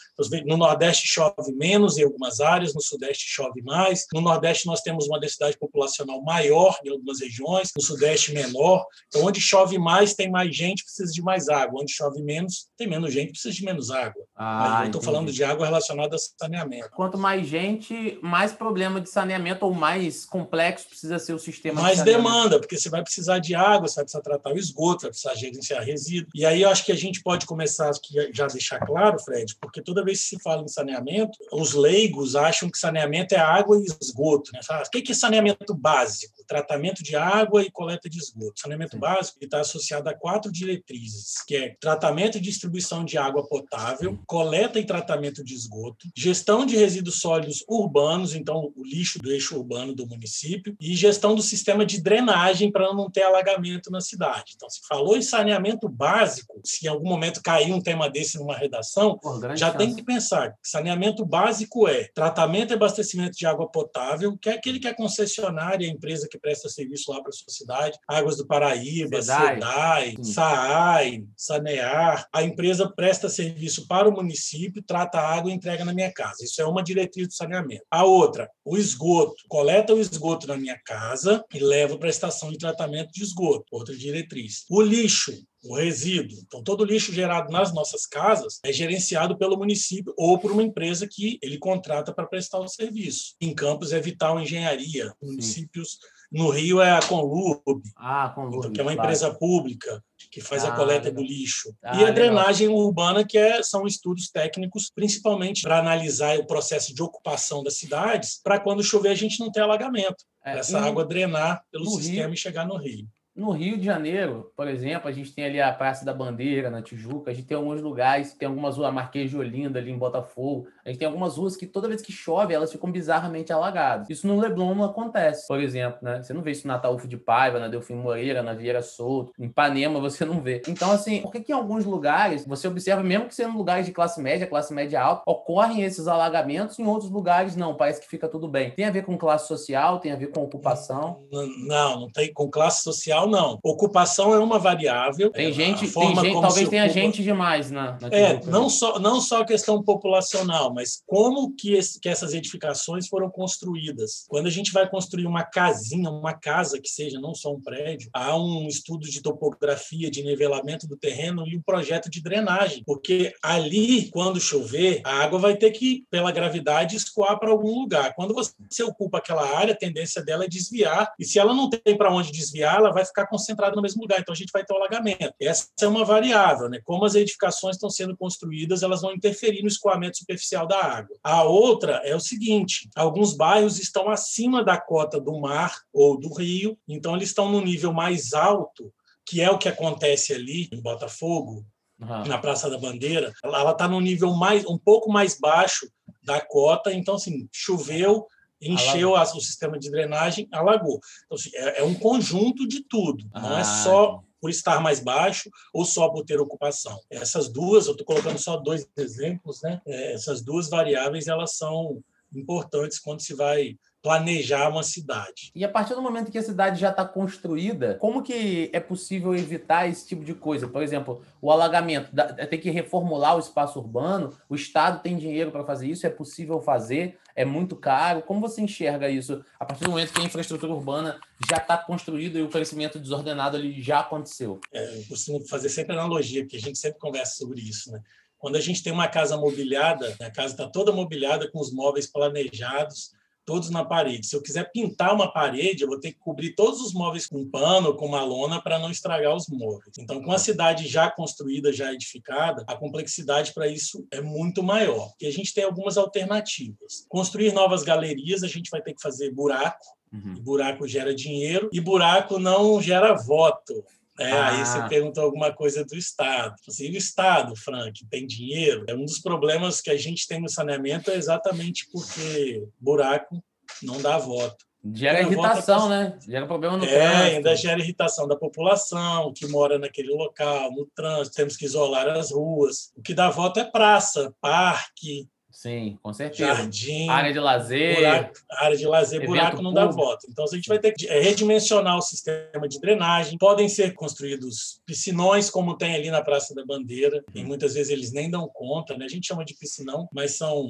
No 0.46 0.58
Nordeste 0.58 1.08
chove 1.08 1.54
menos 1.54 1.98
em 1.98 2.04
algumas 2.04 2.40
áreas, 2.40 2.74
no 2.74 2.82
Sudeste 2.82 3.26
chove 3.28 3.62
mais. 3.62 4.06
No 4.14 4.22
Nordeste 4.22 4.66
nós 4.66 4.82
temos 4.82 5.08
uma 5.08 5.20
densidade 5.20 5.58
populacional 5.58 6.22
maior 6.24 6.78
em 6.84 6.90
algumas 6.90 7.20
regiões, 7.20 7.72
no 7.76 7.84
Sudeste 7.84 8.34
menor. 8.34 8.86
Então, 9.08 9.26
onde 9.26 9.40
chove 9.40 9.78
mais, 9.78 10.14
tem 10.14 10.30
mais 10.30 10.56
gente, 10.56 10.84
precisa 10.84 11.12
de 11.12 11.22
mais 11.22 11.50
água. 11.50 11.82
Onde 11.82 11.92
chove 11.94 12.22
menos, 12.22 12.68
tem 12.78 12.88
menos 12.88 13.14
gente, 13.14 13.32
precisa 13.32 13.54
de 13.54 13.64
menos 13.64 13.92
água. 13.92 14.24
Ah, 14.36 14.82
eu 14.82 14.88
estou 14.88 15.02
falando 15.02 15.32
de 15.32 15.44
água 15.44 15.66
relacionada 15.66 16.16
a 16.16 16.20
saneamento. 16.20 16.90
Quanto 16.92 17.18
mais 17.18 17.48
gente, 17.48 18.20
mais 18.22 18.52
problema 18.52 19.00
de 19.00 19.10
saneamento 19.10 19.66
ou 19.66 19.74
mais 19.74 20.26
complexo 20.26 20.88
precisa 20.90 21.20
ser 21.20 21.34
o 21.34 21.40
sistema 21.40 21.82
mais 21.82 22.00
de 22.00 22.04
demanda, 22.04 22.60
porque 22.60 22.78
você 22.78 22.90
vai 22.90 23.04
precisar 23.04 23.40
de 23.40 23.56
água, 23.56 23.88
você 23.88 23.96
vai 23.96 24.04
precisar 24.06 24.22
tratar 24.22 24.52
o 24.52 24.58
esgoto, 24.58 25.04
vai 25.04 25.12
precisar 25.12 25.34
gerenciar 25.56 25.84
resíduo. 25.84 26.30
E 26.36 26.46
aí 26.46 26.62
eu 26.62 26.70
acho 26.70 26.86
que 26.86 26.92
a 26.92 26.96
gente 26.96 27.22
pode 27.22 27.46
começar 27.46 27.90
aqui 27.90 28.32
já 28.34 28.48
deixar 28.48 28.80
claro, 28.80 29.20
Fred, 29.20 29.56
porque 29.60 29.82
toda 29.82 30.04
vez 30.04 30.22
que 30.22 30.36
se 30.36 30.44
fala 30.44 30.64
em 30.64 30.68
saneamento, 30.68 31.38
os 31.52 31.74
leigos 31.74 32.36
acham 32.36 32.70
que 32.70 32.78
saneamento 32.78 33.34
é 33.34 33.40
água 33.40 33.80
e 33.80 33.86
esgoto. 34.02 34.52
Né? 34.54 34.60
O 34.86 34.90
que 34.90 35.12
é 35.12 35.16
saneamento 35.16 35.74
básico? 35.74 36.36
tratamento 36.46 37.04
de 37.04 37.16
água 37.16 37.64
e 37.64 37.72
coleta 37.72 38.10
de 38.10 38.18
esgoto. 38.18 38.60
Saneamento 38.60 38.98
básico 38.98 39.38
está 39.42 39.62
associado 39.62 40.10
a 40.10 40.14
quatro 40.14 40.52
diretrizes, 40.52 41.44
que 41.46 41.56
é 41.56 41.76
tratamento 41.80 42.38
e 42.38 42.42
distribuição 42.42 43.04
de 43.04 43.18
água 43.18 43.48
potável, 43.48 44.20
coleta 44.26 44.80
e 44.80 44.86
tratamento 44.86 45.44
de 45.44 45.54
esgoto, 45.54 46.08
gestão 46.16 46.66
de 46.66 46.76
resíduos 46.76 47.20
sólidos 47.20 47.64
urbanos, 47.68 48.36
então 48.36 48.72
o 48.76 48.84
lixo 48.84 49.20
do 49.20 49.32
eixo 49.32 49.58
urbano 49.58 49.94
do 49.94 50.08
município, 50.08 50.76
e 50.80 50.96
gestão 50.96 51.36
do 51.36 51.42
sistema 51.42 51.86
de 51.86 52.02
drenagem 52.02 52.72
para 52.72 52.94
não 52.94 53.10
ter 53.10 53.24
alagamento 53.24 53.92
na 53.92 54.02
cidade. 54.02 54.54
Então, 54.56 54.70
se 54.70 54.82
falou 54.88 55.18
em 55.18 55.22
saneamento 55.38 55.88
básico, 55.88 56.60
se 56.64 56.86
em 56.86 56.90
algum 56.90 57.10
momento 57.10 57.42
cair 57.44 57.74
um 57.74 57.82
tema 57.82 58.10
desse 58.10 58.38
numa 58.38 58.56
redação, 58.56 59.18
Pô, 59.20 59.40
já 59.56 59.68
chance. 59.68 59.78
tem 59.78 59.96
que 59.96 60.04
pensar 60.04 60.52
que 60.52 60.58
saneamento 60.64 61.26
básico 61.26 61.88
é 61.88 62.10
tratamento 62.14 62.72
e 62.72 62.76
abastecimento 62.76 63.38
de 63.38 63.46
água 63.46 63.70
potável, 63.70 64.38
que 64.38 64.50
é 64.50 64.54
aquele 64.54 64.80
que 64.80 64.88
é 64.88 64.94
concessionária, 64.94 65.88
a 65.88 65.92
empresa 65.92 66.28
que 66.30 66.40
presta 66.40 66.70
serviço 66.70 67.12
lá 67.12 67.22
para 67.22 67.30
a 67.30 67.34
sua 67.34 67.50
cidade, 67.50 67.98
Águas 68.08 68.38
do 68.38 68.48
Paraíba, 68.48 69.22
SEDAI, 69.22 70.16
SEDAI 70.22 70.56
SAAI, 70.56 71.24
Sanear. 71.36 72.28
A 72.34 72.44
empresa 72.44 72.90
presta 72.90 73.30
serviço 73.30 73.88
para 73.88 74.08
o 74.08 74.12
município, 74.12 74.84
trata 74.84 75.20
a 75.20 75.36
água 75.36 75.52
e 75.52 75.54
entrega 75.54 75.84
na 75.84 75.94
minha 75.94 76.12
casa. 76.12 76.44
Isso 76.44 76.62
é 76.62 76.66
uma 76.66 76.84
diretriz 76.84 77.28
do 77.28 77.34
saneamento. 77.34 77.84
A 77.90 78.04
outra, 78.04 78.50
o 78.64 78.78
esgoto. 78.78 79.36
Coleta 79.48 79.94
o 79.94 80.00
esgoto 80.00 80.48
na 80.48 80.58
minha 80.58 80.80
casa 80.86 81.44
e 81.54 81.60
leva 81.60 81.98
para 81.98 82.08
a 82.08 82.10
estação 82.10 82.52
de 82.52 82.58
tratamento 82.58 83.12
de 83.12 83.24
esgoto. 83.24 83.66
Outra 83.72 83.96
diretriz. 83.96 84.66
O 84.70 84.82
lixo 84.82 85.32
o 85.66 85.76
resíduo. 85.76 86.38
Então, 86.46 86.64
todo 86.64 86.82
o 86.82 86.86
lixo 86.86 87.12
gerado 87.12 87.52
nas 87.52 87.74
nossas 87.74 88.06
casas 88.06 88.60
é 88.64 88.72
gerenciado 88.72 89.38
pelo 89.38 89.58
município 89.58 90.14
ou 90.18 90.38
por 90.38 90.52
uma 90.52 90.64
empresa 90.64 91.08
que 91.10 91.40
ele 91.42 91.58
contrata 91.58 92.14
para 92.14 92.28
prestar 92.28 92.60
o 92.60 92.68
serviço. 92.68 93.36
Em 93.42 93.54
Campos 93.54 93.92
é 93.92 94.00
Vital 94.00 94.40
Engenharia, 94.40 95.14
municípios 95.22 95.98
no 96.32 96.50
Rio 96.50 96.82
é 96.82 96.92
a 96.92 97.00
Conlub, 97.00 97.82
ah, 97.96 98.32
Conlub 98.36 98.58
então, 98.58 98.72
que 98.72 98.80
é 98.80 98.84
uma 98.84 98.94
claro. 98.94 99.08
empresa 99.08 99.34
pública 99.34 100.04
que 100.32 100.42
faz 100.42 100.66
ah, 100.66 100.70
a 100.70 100.76
coleta 100.76 101.06
legal. 101.06 101.24
do 101.24 101.28
lixo. 101.28 101.74
Ah, 101.84 102.02
e 102.02 102.06
a 102.06 102.12
drenagem 102.12 102.68
legal. 102.68 102.84
urbana, 102.84 103.26
que 103.26 103.38
é, 103.38 103.64
são 103.64 103.86
estudos 103.86 104.30
técnicos, 104.30 104.92
principalmente 104.94 105.62
para 105.62 105.80
analisar 105.80 106.38
o 106.38 106.46
processo 106.46 106.94
de 106.94 107.02
ocupação 107.02 107.64
das 107.64 107.78
cidades, 107.78 108.40
para 108.44 108.60
quando 108.60 108.84
chover 108.84 109.10
a 109.10 109.16
gente 109.16 109.40
não 109.40 109.52
ter 109.52 109.62
alagamento. 109.62 110.26
É, 110.44 110.60
essa 110.60 110.80
água 110.80 111.06
drenar 111.06 111.64
pelo 111.72 111.90
sistema 111.90 112.28
Rio, 112.28 112.34
e 112.34 112.38
chegar 112.38 112.68
no 112.68 112.78
Rio. 112.78 113.08
No 113.36 113.52
Rio 113.52 113.78
de 113.78 113.84
Janeiro, 113.84 114.50
por 114.56 114.66
exemplo, 114.66 115.10
a 115.10 115.12
gente 115.12 115.34
tem 115.34 115.44
ali 115.44 115.60
a 115.60 115.74
Praça 115.74 116.06
da 116.06 116.14
Bandeira, 116.14 116.70
na 116.70 116.82
Tijuca, 116.82 117.32
a 117.32 117.34
gente 117.34 117.46
tem 117.46 117.58
alguns 117.58 117.82
lugares, 117.82 118.34
tem 118.34 118.48
algumas 118.48 118.78
ruas, 118.78 118.88
a 118.88 118.94
Marquês 118.94 119.30
de 119.30 119.38
Olinda 119.38 119.78
ali 119.78 119.92
em 119.92 119.98
Botafogo, 119.98 120.70
a 120.86 120.90
gente 120.90 121.00
tem 121.00 121.08
algumas 121.08 121.38
ruas 121.38 121.56
que 121.56 121.66
toda 121.66 121.88
vez 121.88 122.02
que 122.02 122.12
chove, 122.12 122.54
elas 122.54 122.72
ficam 122.72 122.92
bizarramente 122.92 123.52
alagadas. 123.52 124.08
Isso 124.08 124.28
no 124.28 124.40
Leblon 124.40 124.76
não 124.76 124.84
acontece, 124.84 125.48
por 125.48 125.60
exemplo, 125.60 125.98
né? 126.02 126.22
Você 126.22 126.32
não 126.32 126.44
vê 126.44 126.52
isso 126.52 126.68
na 126.68 126.78
Taúfo 126.78 127.08
de 127.08 127.18
Paiva, 127.18 127.60
na 127.60 127.68
Delfim 127.68 127.96
Moreira, 127.96 128.44
na 128.44 128.54
Vieira 128.54 128.84
Solto, 128.84 129.34
em 129.40 129.46
Ipanema 129.46 130.00
você 130.06 130.24
não 130.24 130.40
vê. 130.42 130.62
Então, 130.68 130.92
assim, 130.92 131.22
por 131.22 131.32
que, 131.32 131.40
que 131.40 131.52
em 131.52 131.56
alguns 131.56 131.86
lugares, 131.86 132.46
você 132.46 132.68
observa, 132.68 133.02
mesmo 133.02 133.28
que 133.28 133.34
sendo 133.34 133.58
lugares 133.58 133.86
de 133.88 133.92
classe 133.92 134.22
média, 134.22 134.46
classe 134.46 134.74
média 134.74 135.02
alta, 135.02 135.24
ocorrem 135.26 135.82
esses 135.82 136.08
alagamentos, 136.08 136.78
em 136.78 136.86
outros 136.86 137.10
lugares 137.10 137.56
não, 137.56 137.76
parece 137.76 138.00
que 138.00 138.08
fica 138.08 138.28
tudo 138.28 138.48
bem. 138.48 138.70
Tem 138.72 138.86
a 138.86 138.92
ver 138.92 139.04
com 139.04 139.18
classe 139.18 139.48
social, 139.48 140.00
tem 140.00 140.12
a 140.12 140.16
ver 140.16 140.28
com 140.28 140.44
ocupação? 140.44 141.24
Não, 141.32 142.02
não 142.02 142.12
tem 142.12 142.32
com 142.32 142.48
classe 142.48 142.84
social 142.84 143.28
não. 143.28 143.58
Ocupação 143.64 144.34
é 144.36 144.40
uma 144.40 144.60
variável. 144.60 145.32
Tem 145.32 145.52
gente, 145.52 145.92
tem 145.92 146.16
gente 146.16 146.42
talvez 146.42 146.70
tenha 146.70 146.84
ocupa... 146.84 147.00
gente 147.00 147.24
demais 147.24 147.72
na, 147.72 147.98
na 148.00 148.08
É, 148.12 148.40
não 148.46 148.70
só, 148.70 149.00
não 149.00 149.20
só 149.20 149.42
a 149.42 149.46
questão 149.46 149.82
populacional, 149.82 150.75
mas 150.76 151.02
como 151.06 151.56
que, 151.56 151.74
esse, 151.74 152.00
que 152.00 152.10
essas 152.10 152.34
edificações 152.34 153.08
foram 153.08 153.30
construídas. 153.30 154.26
Quando 154.28 154.48
a 154.48 154.52
gente 154.52 154.72
vai 154.72 154.90
construir 154.90 155.26
uma 155.26 155.44
casinha, 155.44 156.10
uma 156.10 156.34
casa 156.34 156.80
que 156.80 156.90
seja, 156.90 157.20
não 157.20 157.34
só 157.34 157.54
um 157.54 157.62
prédio, 157.62 158.10
há 158.14 158.38
um 158.38 158.68
estudo 158.68 159.10
de 159.10 159.22
topografia, 159.22 160.12
de 160.12 160.22
nivelamento 160.22 160.88
do 160.88 160.98
terreno 160.98 161.48
e 161.48 161.58
um 161.58 161.62
projeto 161.62 162.10
de 162.10 162.22
drenagem, 162.22 162.84
porque 162.86 163.34
ali, 163.42 164.10
quando 164.10 164.40
chover, 164.40 165.02
a 165.06 165.24
água 165.24 165.40
vai 165.40 165.56
ter 165.56 165.72
que, 165.72 166.06
pela 166.10 166.32
gravidade, 166.32 166.96
escoar 166.96 167.40
para 167.40 167.50
algum 167.50 167.80
lugar. 167.80 168.14
Quando 168.14 168.34
você 168.34 168.84
ocupa 168.84 169.20
aquela 169.20 169.58
área, 169.58 169.74
a 169.74 169.78
tendência 169.78 170.24
dela 170.24 170.44
é 170.44 170.48
desviar, 170.48 171.14
e 171.18 171.24
se 171.26 171.40
ela 171.40 171.54
não 171.54 171.70
tem 171.70 171.98
para 171.98 172.14
onde 172.14 172.32
desviar, 172.32 172.78
ela 172.78 172.92
vai 172.92 173.06
ficar 173.06 173.28
concentrada 173.28 173.76
no 173.76 173.82
mesmo 173.82 174.02
lugar, 174.02 174.20
então 174.20 174.34
a 174.34 174.38
gente 174.38 174.52
vai 174.52 174.66
ter 174.66 174.74
o 174.74 174.78
alagamento. 174.78 175.34
Essa 175.40 175.68
é 175.82 175.88
uma 175.88 176.04
variável, 176.04 176.70
né? 176.70 176.80
Como 176.84 177.06
as 177.06 177.16
edificações 177.16 177.76
estão 177.76 177.90
sendo 177.90 178.16
construídas, 178.18 178.84
elas 178.84 179.02
vão 179.02 179.14
interferir 179.14 179.62
no 179.62 179.68
escoamento 179.68 180.18
superficial 180.18 180.65
da 180.66 180.82
água. 180.84 181.18
A 181.24 181.44
outra 181.44 182.02
é 182.04 182.16
o 182.16 182.20
seguinte: 182.20 182.90
alguns 182.96 183.34
bairros 183.34 183.80
estão 183.80 184.10
acima 184.10 184.64
da 184.64 184.78
cota 184.78 185.20
do 185.20 185.40
mar 185.40 185.82
ou 185.94 186.18
do 186.20 186.34
rio, 186.34 186.78
então 186.88 187.16
eles 187.16 187.30
estão 187.30 187.50
no 187.52 187.62
nível 187.62 187.94
mais 187.94 188.34
alto, 188.34 188.94
que 189.26 189.42
é 189.42 189.50
o 189.50 189.58
que 189.58 189.70
acontece 189.70 190.34
ali 190.34 190.70
em 190.72 190.82
Botafogo, 190.82 191.66
Uhum. 191.98 192.26
na 192.26 192.38
Praça 192.38 192.70
da 192.70 192.78
Bandeira, 192.78 193.32
ela 193.42 193.72
está 193.72 193.88
no 193.88 194.02
nível 194.02 194.34
mais 194.34 194.66
um 194.66 194.78
pouco 194.78 195.10
mais 195.10 195.40
baixo 195.40 195.90
da 196.22 196.42
cota, 196.42 196.94
então 196.94 197.16
assim, 197.16 197.48
choveu, 197.54 198.28
encheu 198.62 199.14
o 199.14 199.40
sistema 199.40 199.80
de 199.80 199.90
drenagem, 199.90 200.48
alagou. 200.52 201.00
Então, 201.26 201.38
assim, 201.38 201.52
é, 201.54 201.80
é, 201.80 201.84
um 201.84 201.94
conjunto 201.94 202.68
de 202.68 202.84
tudo, 202.84 203.26
ah. 203.34 203.40
não 203.40 203.58
é 203.58 203.62
ah, 203.62 203.64
só 203.64 204.24
por 204.46 204.52
estar 204.52 204.80
mais 204.80 205.00
baixo 205.00 205.50
ou 205.74 205.84
só 205.84 206.08
por 206.08 206.24
ter 206.24 206.40
ocupação. 206.40 207.00
Essas 207.10 207.50
duas, 207.52 207.88
eu 207.88 207.94
estou 207.94 208.06
colocando 208.06 208.38
só 208.38 208.58
dois 208.58 208.88
exemplos, 208.96 209.60
né? 209.64 209.82
É, 209.88 210.14
essas 210.14 210.44
duas 210.44 210.70
variáveis 210.70 211.28
elas 211.28 211.58
são 211.58 212.00
importantes 212.32 213.00
quando 213.00 213.22
se 213.22 213.34
vai 213.34 213.76
planejar 214.04 214.70
uma 214.70 214.84
cidade. 214.84 215.52
E 215.56 215.66
a 215.66 215.70
partir 215.70 215.96
do 215.96 216.02
momento 216.04 216.32
que 216.32 216.38
a 216.38 216.44
cidade 216.44 216.80
já 216.80 216.92
está 216.92 217.04
construída, 217.04 217.96
como 217.96 218.22
que 218.22 218.70
é 218.72 218.80
possível 218.80 219.34
evitar 219.34 219.90
esse 219.90 220.06
tipo 220.06 220.24
de 220.24 220.36
coisa? 220.36 220.68
Por 220.68 220.84
exemplo, 220.84 221.24
o 221.42 221.50
alagamento, 221.50 222.12
tem 222.48 222.60
que 222.60 222.70
reformular 222.70 223.36
o 223.36 223.40
espaço 223.40 223.80
urbano, 223.80 224.32
o 224.48 224.54
Estado 224.54 225.02
tem 225.02 225.18
dinheiro 225.18 225.50
para 225.50 225.66
fazer 225.66 225.88
isso, 225.88 226.06
é 226.06 226.10
possível 226.12 226.62
fazer, 226.62 227.18
é 227.36 227.44
muito 227.44 227.76
caro. 227.76 228.22
Como 228.22 228.40
você 228.40 228.62
enxerga 228.62 229.10
isso 229.10 229.44
a 229.60 229.66
partir 229.66 229.84
do 229.84 229.92
momento 229.92 230.14
que 230.14 230.22
a 230.22 230.26
infraestrutura 230.26 230.72
urbana 230.72 231.20
já 231.50 231.58
está 231.58 231.78
construída 231.78 232.40
e 232.40 232.42
o 232.42 232.50
crescimento 232.50 232.98
desordenado 232.98 233.58
ali 233.58 233.82
já 233.82 234.00
aconteceu? 234.00 234.60
É, 234.72 235.00
eu 235.00 235.06
costumo 235.08 235.46
fazer 235.48 235.70
sempre 235.70 235.94
analogia, 235.94 236.44
porque 236.44 236.58
a 236.58 236.62
gente 236.62 236.78
sempre 236.78 237.00
conversa 237.00 237.36
sobre 237.36 237.60
isso, 237.60 237.92
né? 237.92 238.02
Quando 238.38 238.58
a 238.58 238.62
gente 238.62 238.84
tem 238.84 238.94
uma 238.94 239.08
casa 239.08 239.38
mobiliada, 239.38 240.16
a 240.22 240.30
casa 240.30 240.54
está 240.54 240.68
toda 240.68 240.92
mobiliada 240.92 241.50
com 241.50 241.60
os 241.60 241.74
móveis 241.74 242.06
planejados, 242.06 243.12
todos 243.46 243.70
na 243.70 243.86
parede. 243.86 244.28
Se 244.28 244.36
eu 244.36 244.42
quiser 244.42 244.72
pintar 244.72 245.14
uma 245.14 245.32
parede, 245.32 245.84
eu 245.84 245.88
vou 245.88 246.00
ter 246.00 246.12
que 246.12 246.20
cobrir 246.20 246.56
todos 246.56 246.82
os 246.82 246.94
móveis 246.94 247.28
com 247.28 247.48
pano, 247.50 247.96
com 247.96 248.06
uma 248.06 248.24
lona, 248.24 248.62
para 248.62 248.80
não 248.80 248.90
estragar 248.90 249.36
os 249.36 249.48
móveis. 249.48 249.98
Então, 250.00 250.22
com 250.22 250.32
a 250.32 250.40
cidade 250.40 250.88
já 250.88 251.10
construída, 251.10 251.72
já 251.72 251.94
edificada, 251.94 252.64
a 252.68 252.76
complexidade 252.76 253.54
para 253.54 253.68
isso 253.68 254.06
é 254.12 254.22
muito 254.22 254.64
maior. 254.64 255.14
E 255.22 255.28
a 255.28 255.32
gente 255.32 255.54
tem 255.54 255.64
algumas 255.64 255.98
alternativas. 255.98 257.06
Construir 257.08 257.54
novas 257.54 257.84
galerias, 257.84 258.44
a 258.44 258.48
gente 258.48 258.70
vai 258.70 258.82
ter 258.82 258.94
que 258.94 259.02
fazer 259.02 259.32
buraco, 259.32 259.86
Uhum. 260.14 260.36
Buraco 260.36 260.88
gera 260.88 261.14
dinheiro 261.14 261.70
e 261.74 261.82
buraco 261.82 262.40
não 262.40 262.82
gera 262.82 263.14
voto. 263.14 263.84
É, 264.20 264.32
ah. 264.32 264.50
Aí 264.50 264.66
você 264.66 264.88
perguntou 264.88 265.24
alguma 265.24 265.54
coisa 265.54 265.84
do 265.84 265.96
Estado. 265.96 266.56
Assim, 266.68 266.90
o 266.90 266.98
Estado, 266.98 267.56
Frank, 267.56 268.06
tem 268.10 268.26
dinheiro? 268.26 268.86
É 268.88 268.96
um 268.96 269.06
dos 269.06 269.20
problemas 269.20 269.82
que 269.82 269.90
a 269.90 269.98
gente 269.98 270.28
tem 270.28 270.42
no 270.42 270.50
saneamento 270.50 271.12
é 271.12 271.16
exatamente 271.16 271.88
porque 271.92 272.68
buraco 272.80 273.44
não 273.84 274.02
dá 274.02 274.18
voto. 274.18 274.66
Gera 274.94 275.22
irritação, 275.22 275.90
né? 275.90 276.16
Gera 276.28 276.46
problema 276.46 276.78
no 276.78 276.86
é, 276.86 276.88
trânsito. 276.88 277.24
É, 277.24 277.36
ainda 277.36 277.56
gera 277.56 277.80
irritação 277.80 278.28
da 278.28 278.36
população 278.36 279.34
que 279.34 279.48
mora 279.48 279.80
naquele 279.80 280.14
local, 280.14 280.72
no 280.72 280.86
trânsito, 280.96 281.36
temos 281.36 281.58
que 281.58 281.66
isolar 281.66 282.08
as 282.08 282.32
ruas. 282.32 282.92
O 282.96 283.02
que 283.02 283.14
dá 283.14 283.32
voto 283.32 283.60
é 283.60 283.64
praça, 283.64 284.32
parque, 284.40 285.28
Sim, 285.66 285.98
com 286.04 286.14
certeza. 286.14 286.54
Jardim, 286.54 287.10
área 287.10 287.34
de 287.34 287.40
lazer. 287.40 287.96
Buraco, 287.96 288.34
área 288.52 288.78
de 288.78 288.86
lazer, 288.86 289.26
buraco 289.26 289.64
não 289.64 289.74
público. 289.74 289.96
dá 289.98 290.04
voto. 290.04 290.28
Então, 290.30 290.46
a 290.46 290.56
gente 290.56 290.68
vai 290.70 290.78
ter 290.78 290.92
que 290.92 291.08
é, 291.08 291.20
redimensionar 291.20 291.98
o 291.98 292.04
sistema 292.04 292.68
de 292.68 292.80
drenagem. 292.80 293.36
Podem 293.40 293.68
ser 293.68 293.96
construídos 293.96 294.80
piscinões, 294.86 295.50
como 295.50 295.76
tem 295.76 295.96
ali 295.96 296.12
na 296.12 296.22
Praça 296.22 296.54
da 296.54 296.64
Bandeira, 296.64 297.24
e 297.34 297.40
uhum. 297.40 297.48
muitas 297.48 297.74
vezes 297.74 297.92
eles 297.92 298.12
nem 298.12 298.30
dão 298.30 298.48
conta, 298.48 298.96
né? 298.96 299.06
A 299.06 299.10
gente 299.10 299.26
chama 299.26 299.44
de 299.44 299.56
piscinão, 299.56 300.08
mas 300.14 300.34
são 300.34 300.70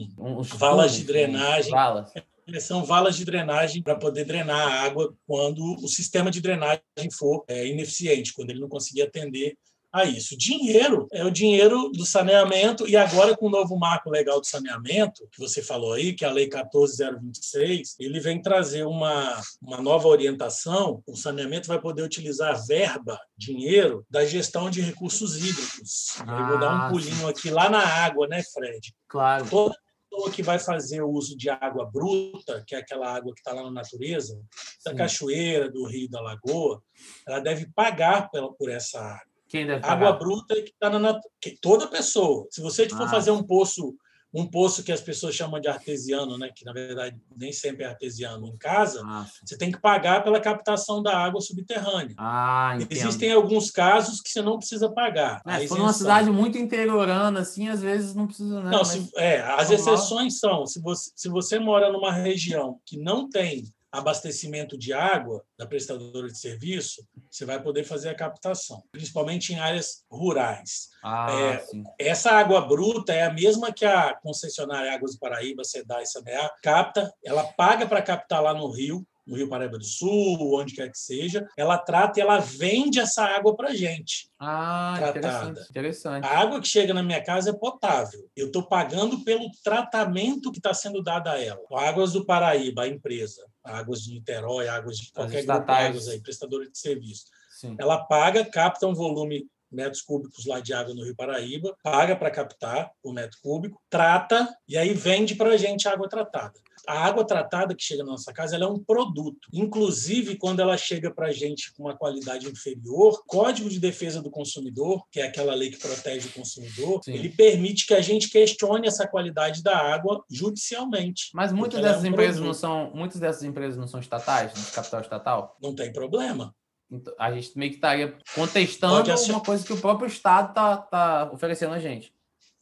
valas 0.57 0.95
de 0.95 1.03
drenagem. 1.03 1.71
Valas 1.71 2.13
é, 2.47 2.59
são 2.61 2.85
valas 2.85 3.17
de 3.17 3.25
drenagem 3.25 3.83
para 3.83 3.97
poder 3.97 4.23
drenar 4.23 4.65
a 4.65 4.81
água 4.83 5.13
quando 5.27 5.61
o 5.83 5.87
sistema 5.89 6.31
de 6.31 6.39
drenagem 6.39 6.79
for 7.11 7.43
é, 7.49 7.67
ineficiente, 7.67 8.33
quando 8.33 8.51
ele 8.51 8.61
não 8.61 8.69
conseguir 8.69 9.01
atender 9.01 9.57
a 9.95 10.03
isso. 10.03 10.37
Dinheiro 10.37 11.07
é 11.11 11.23
o 11.23 11.31
dinheiro 11.31 11.89
do 11.89 12.05
saneamento, 12.05 12.85
e 12.85 12.97
agora 12.97 13.35
com 13.35 13.47
o 13.47 13.49
novo 13.49 13.77
marco 13.77 14.09
legal 14.09 14.41
do 14.41 14.45
saneamento, 14.45 15.25
que 15.31 15.39
você 15.39 15.61
falou 15.61 15.93
aí, 15.93 16.13
que 16.13 16.25
é 16.25 16.27
a 16.27 16.31
Lei 16.31 16.49
14026, 16.49 17.95
ele 17.97 18.19
vem 18.19 18.41
trazer 18.41 18.85
uma, 18.85 19.41
uma 19.61 19.81
nova 19.81 20.09
orientação. 20.09 21.01
O 21.07 21.15
saneamento 21.15 21.69
vai 21.69 21.79
poder 21.79 22.03
utilizar 22.03 22.61
verba, 22.67 23.17
dinheiro, 23.37 24.05
da 24.09 24.25
gestão 24.25 24.69
de 24.69 24.81
recursos 24.81 25.37
hídricos. 25.37 26.17
Ah, 26.27 26.41
Eu 26.41 26.47
vou 26.47 26.59
dar 26.59 26.75
um 26.75 26.81
ah, 26.81 26.89
pulinho 26.89 27.27
aqui 27.29 27.49
lá 27.49 27.69
na 27.69 27.79
água, 27.79 28.27
né, 28.27 28.43
Fred? 28.53 28.93
Claro. 29.07 29.49
Toda 29.49 29.77
pessoa 30.09 30.31
que 30.31 30.43
vai 30.43 30.59
fazer 30.59 31.01
o 31.01 31.09
uso 31.09 31.37
de 31.37 31.49
água 31.49 31.89
bruta, 31.89 32.61
que 32.67 32.75
é 32.75 32.79
aquela 32.79 33.15
água 33.15 33.33
que 33.33 33.39
está 33.39 33.53
lá 33.53 33.63
na 33.63 33.71
natureza, 33.71 34.37
da 34.83 34.91
Sim. 34.91 34.97
cachoeira, 34.97 35.71
do 35.71 35.85
rio, 35.85 36.09
da 36.09 36.19
lagoa, 36.19 36.81
ela 37.25 37.39
deve 37.39 37.67
pagar 37.73 38.29
por 38.29 38.69
essa 38.69 38.99
água. 38.99 39.34
Quem 39.55 39.65
deve 39.65 39.81
pagar? 39.81 39.93
Água 39.93 40.13
bruta 40.13 40.55
que 40.55 40.69
está 40.69 40.89
na 40.89 41.19
que 41.39 41.57
toda 41.61 41.87
pessoa. 41.87 42.47
Se 42.51 42.61
você 42.61 42.87
for 42.89 43.03
ah. 43.03 43.09
fazer 43.09 43.31
um 43.31 43.43
poço 43.43 43.95
um 44.35 44.45
poço 44.45 44.83
que 44.83 44.91
as 44.91 44.99
pessoas 44.99 45.33
chamam 45.33 45.61
de 45.61 45.69
artesiano, 45.69 46.37
né, 46.37 46.49
que 46.53 46.65
na 46.65 46.73
verdade 46.73 47.15
nem 47.37 47.53
sempre 47.53 47.85
é 47.85 47.87
artesiano 47.87 48.45
em 48.47 48.57
casa, 48.57 49.01
ah, 49.05 49.25
você 49.43 49.57
tem 49.57 49.71
que 49.71 49.79
pagar 49.79 50.25
pela 50.25 50.41
captação 50.41 51.01
da 51.01 51.17
água 51.17 51.39
subterrânea. 51.39 52.13
Ah, 52.17 52.77
Existem 52.89 53.31
alguns 53.31 53.71
casos 53.71 54.19
que 54.19 54.29
você 54.29 54.41
não 54.41 54.57
precisa 54.57 54.91
pagar. 54.91 55.41
É, 55.47 55.59
se 55.59 55.69
for 55.69 55.77
numa 55.77 55.93
cidade 55.93 56.29
muito 56.29 56.57
interiorana, 56.57 57.39
assim, 57.39 57.69
às 57.69 57.81
vezes 57.81 58.13
não 58.13 58.27
precisa. 58.27 58.61
Né, 58.61 58.69
não, 58.69 58.83
se, 58.83 59.09
é, 59.15 59.39
as 59.39 59.71
exceções 59.71 60.37
são 60.37 60.65
se 60.65 60.81
você, 60.81 61.11
se 61.15 61.29
você 61.29 61.57
mora 61.57 61.89
numa 61.89 62.11
região 62.11 62.77
que 62.85 62.97
não 62.97 63.29
tem 63.29 63.63
abastecimento 63.97 64.77
de 64.77 64.93
água 64.93 65.43
da 65.57 65.65
prestadora 65.65 66.27
de 66.27 66.37
serviço, 66.37 67.05
você 67.29 67.45
vai 67.45 67.61
poder 67.61 67.83
fazer 67.83 68.09
a 68.09 68.15
captação, 68.15 68.83
principalmente 68.91 69.53
em 69.53 69.59
áreas 69.59 70.03
rurais. 70.09 70.89
Ah, 71.03 71.27
é, 71.31 71.65
essa 71.99 72.31
água 72.31 72.61
bruta 72.61 73.13
é 73.13 73.23
a 73.23 73.33
mesma 73.33 73.71
que 73.71 73.85
a 73.85 74.13
concessionária 74.15 74.93
Águas 74.93 75.13
do 75.13 75.19
Paraíba, 75.19 75.63
SEDA 75.63 76.01
e 76.01 76.05
SAMEA 76.05 76.51
capta, 76.61 77.13
ela 77.23 77.43
paga 77.43 77.85
para 77.85 78.01
captar 78.01 78.41
lá 78.41 78.53
no 78.53 78.69
rio, 78.71 79.05
no 79.25 79.35
Rio 79.35 79.49
Paraíba 79.49 79.77
do 79.77 79.83
Sul, 79.83 80.59
onde 80.59 80.75
quer 80.75 80.91
que 80.91 80.97
seja, 80.97 81.47
ela 81.57 81.77
trata 81.77 82.19
e 82.19 82.21
ela 82.21 82.39
vende 82.39 82.99
essa 82.99 83.23
água 83.25 83.55
para 83.55 83.73
gente. 83.73 84.29
Ah, 84.39 84.95
tratada. 84.97 85.19
Interessante, 85.19 85.69
interessante. 85.69 86.25
A 86.25 86.39
água 86.39 86.61
que 86.61 86.67
chega 86.67 86.93
na 86.93 87.01
minha 87.01 87.23
casa 87.23 87.49
é 87.49 87.53
potável. 87.53 88.29
Eu 88.35 88.47
estou 88.47 88.63
pagando 88.63 89.23
pelo 89.23 89.49
tratamento 89.63 90.51
que 90.51 90.59
está 90.59 90.73
sendo 90.73 91.01
dado 91.01 91.27
a 91.27 91.39
ela. 91.41 91.61
Águas 91.73 92.13
do 92.13 92.25
Paraíba, 92.25 92.83
a 92.83 92.87
empresa, 92.87 93.43
Águas 93.63 94.01
de 94.01 94.13
Niterói, 94.13 94.67
Águas 94.67 94.97
de 94.97 95.11
qualquer 95.11 95.43
grupo 95.43 95.71
águas 95.71 96.07
aí, 96.07 96.19
prestadora 96.21 96.69
de 96.69 96.77
serviço. 96.77 97.25
Sim. 97.49 97.75
Ela 97.79 98.03
paga, 98.05 98.43
capta 98.43 98.85
um 98.85 98.93
volume 98.93 99.47
metros 99.75 100.01
cúbicos 100.01 100.45
lá 100.45 100.59
de 100.59 100.73
água 100.73 100.93
no 100.93 101.03
Rio 101.03 101.15
Paraíba, 101.15 101.75
paga 101.83 102.15
para 102.15 102.31
captar 102.31 102.91
o 103.03 103.11
metro 103.11 103.37
cúbico, 103.41 103.79
trata 103.89 104.49
e 104.67 104.77
aí 104.77 104.93
vende 104.93 105.35
para 105.35 105.51
a 105.51 105.57
gente 105.57 105.87
água 105.87 106.07
tratada 106.07 106.59
a 106.87 107.05
água 107.05 107.25
tratada 107.25 107.75
que 107.75 107.83
chega 107.83 108.03
na 108.03 108.11
nossa 108.11 108.31
casa 108.33 108.55
é 108.55 108.67
um 108.67 108.79
produto. 108.79 109.47
Inclusive, 109.51 110.37
quando 110.37 110.59
ela 110.59 110.77
chega 110.77 111.11
para 111.11 111.27
a 111.27 111.31
gente 111.31 111.73
com 111.73 111.83
uma 111.83 111.97
qualidade 111.97 112.47
inferior, 112.47 113.23
Código 113.27 113.69
de 113.69 113.79
Defesa 113.79 114.21
do 114.21 114.29
Consumidor, 114.29 115.03
que 115.11 115.19
é 115.19 115.27
aquela 115.27 115.53
lei 115.53 115.71
que 115.71 115.79
protege 115.79 116.27
o 116.27 116.31
consumidor, 116.31 117.01
Sim. 117.03 117.13
ele 117.13 117.29
permite 117.29 117.85
que 117.85 117.93
a 117.93 118.01
gente 118.01 118.29
questione 118.29 118.87
essa 118.87 119.07
qualidade 119.07 119.63
da 119.63 119.77
água 119.77 120.23
judicialmente. 120.29 121.29
Mas 121.33 121.51
muitas 121.51 121.81
dessas 121.81 122.03
é 122.03 122.07
um 122.07 122.11
empresas 122.11 122.41
não 122.41 122.53
são, 122.53 122.91
muitas 122.93 123.19
dessas 123.19 123.43
empresas 123.43 123.77
não 123.77 123.87
são 123.87 123.99
estatais, 123.99 124.53
de 124.53 124.71
capital 124.71 125.01
estatal? 125.01 125.57
Não 125.61 125.73
tem 125.73 125.91
problema. 125.91 126.53
Então, 126.89 127.13
a 127.17 127.31
gente 127.31 127.57
meio 127.57 127.71
que 127.71 127.77
estaria 127.77 128.17
contestando 128.33 129.11
uma 129.31 129.41
coisa 129.41 129.65
que 129.65 129.73
o 129.73 129.81
próprio 129.81 130.07
Estado 130.07 130.49
está 130.49 130.77
tá 130.77 131.29
oferecendo 131.33 131.73
a 131.73 131.79
gente. 131.79 132.14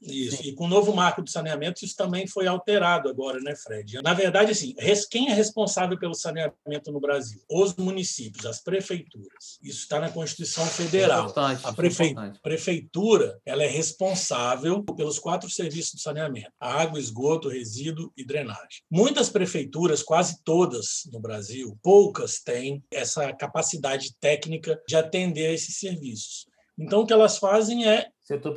Isso. 0.05 0.37
Sim. 0.37 0.49
E 0.49 0.53
com 0.53 0.65
o 0.65 0.67
novo 0.67 0.93
marco 0.93 1.21
do 1.21 1.29
saneamento, 1.29 1.83
isso 1.83 1.95
também 1.95 2.27
foi 2.27 2.47
alterado 2.47 3.09
agora, 3.09 3.39
né, 3.39 3.55
Fred? 3.55 4.01
Na 4.01 4.13
verdade, 4.13 4.51
assim, 4.51 4.75
quem 5.09 5.29
é 5.29 5.33
responsável 5.33 5.97
pelo 5.97 6.13
saneamento 6.13 6.91
no 6.91 6.99
Brasil? 6.99 7.41
Os 7.49 7.75
municípios, 7.75 8.45
as 8.45 8.61
prefeituras. 8.61 9.59
Isso 9.61 9.79
está 9.79 9.99
na 9.99 10.09
Constituição 10.09 10.65
Federal. 10.65 11.23
Importante, 11.23 11.61
a 11.63 11.73
prefe... 11.73 12.15
prefeitura 12.41 13.39
ela 13.45 13.63
é 13.63 13.67
responsável 13.67 14.83
pelos 14.83 15.19
quatro 15.19 15.49
serviços 15.49 15.93
do 15.93 15.99
saneamento: 15.99 16.51
água, 16.59 16.99
esgoto, 16.99 17.49
resíduo 17.49 18.11
e 18.17 18.25
drenagem. 18.25 18.81
Muitas 18.89 19.29
prefeituras, 19.29 20.03
quase 20.03 20.43
todas 20.43 21.03
no 21.11 21.19
Brasil, 21.19 21.77
poucas 21.81 22.39
têm 22.39 22.83
essa 22.91 23.31
capacidade 23.33 24.15
técnica 24.19 24.81
de 24.87 24.95
atender 24.95 25.47
a 25.47 25.51
esses 25.51 25.77
serviços. 25.77 26.45
Então, 26.77 27.01
o 27.01 27.05
que 27.05 27.13
elas 27.13 27.37
fazem 27.37 27.87
é 27.87 28.07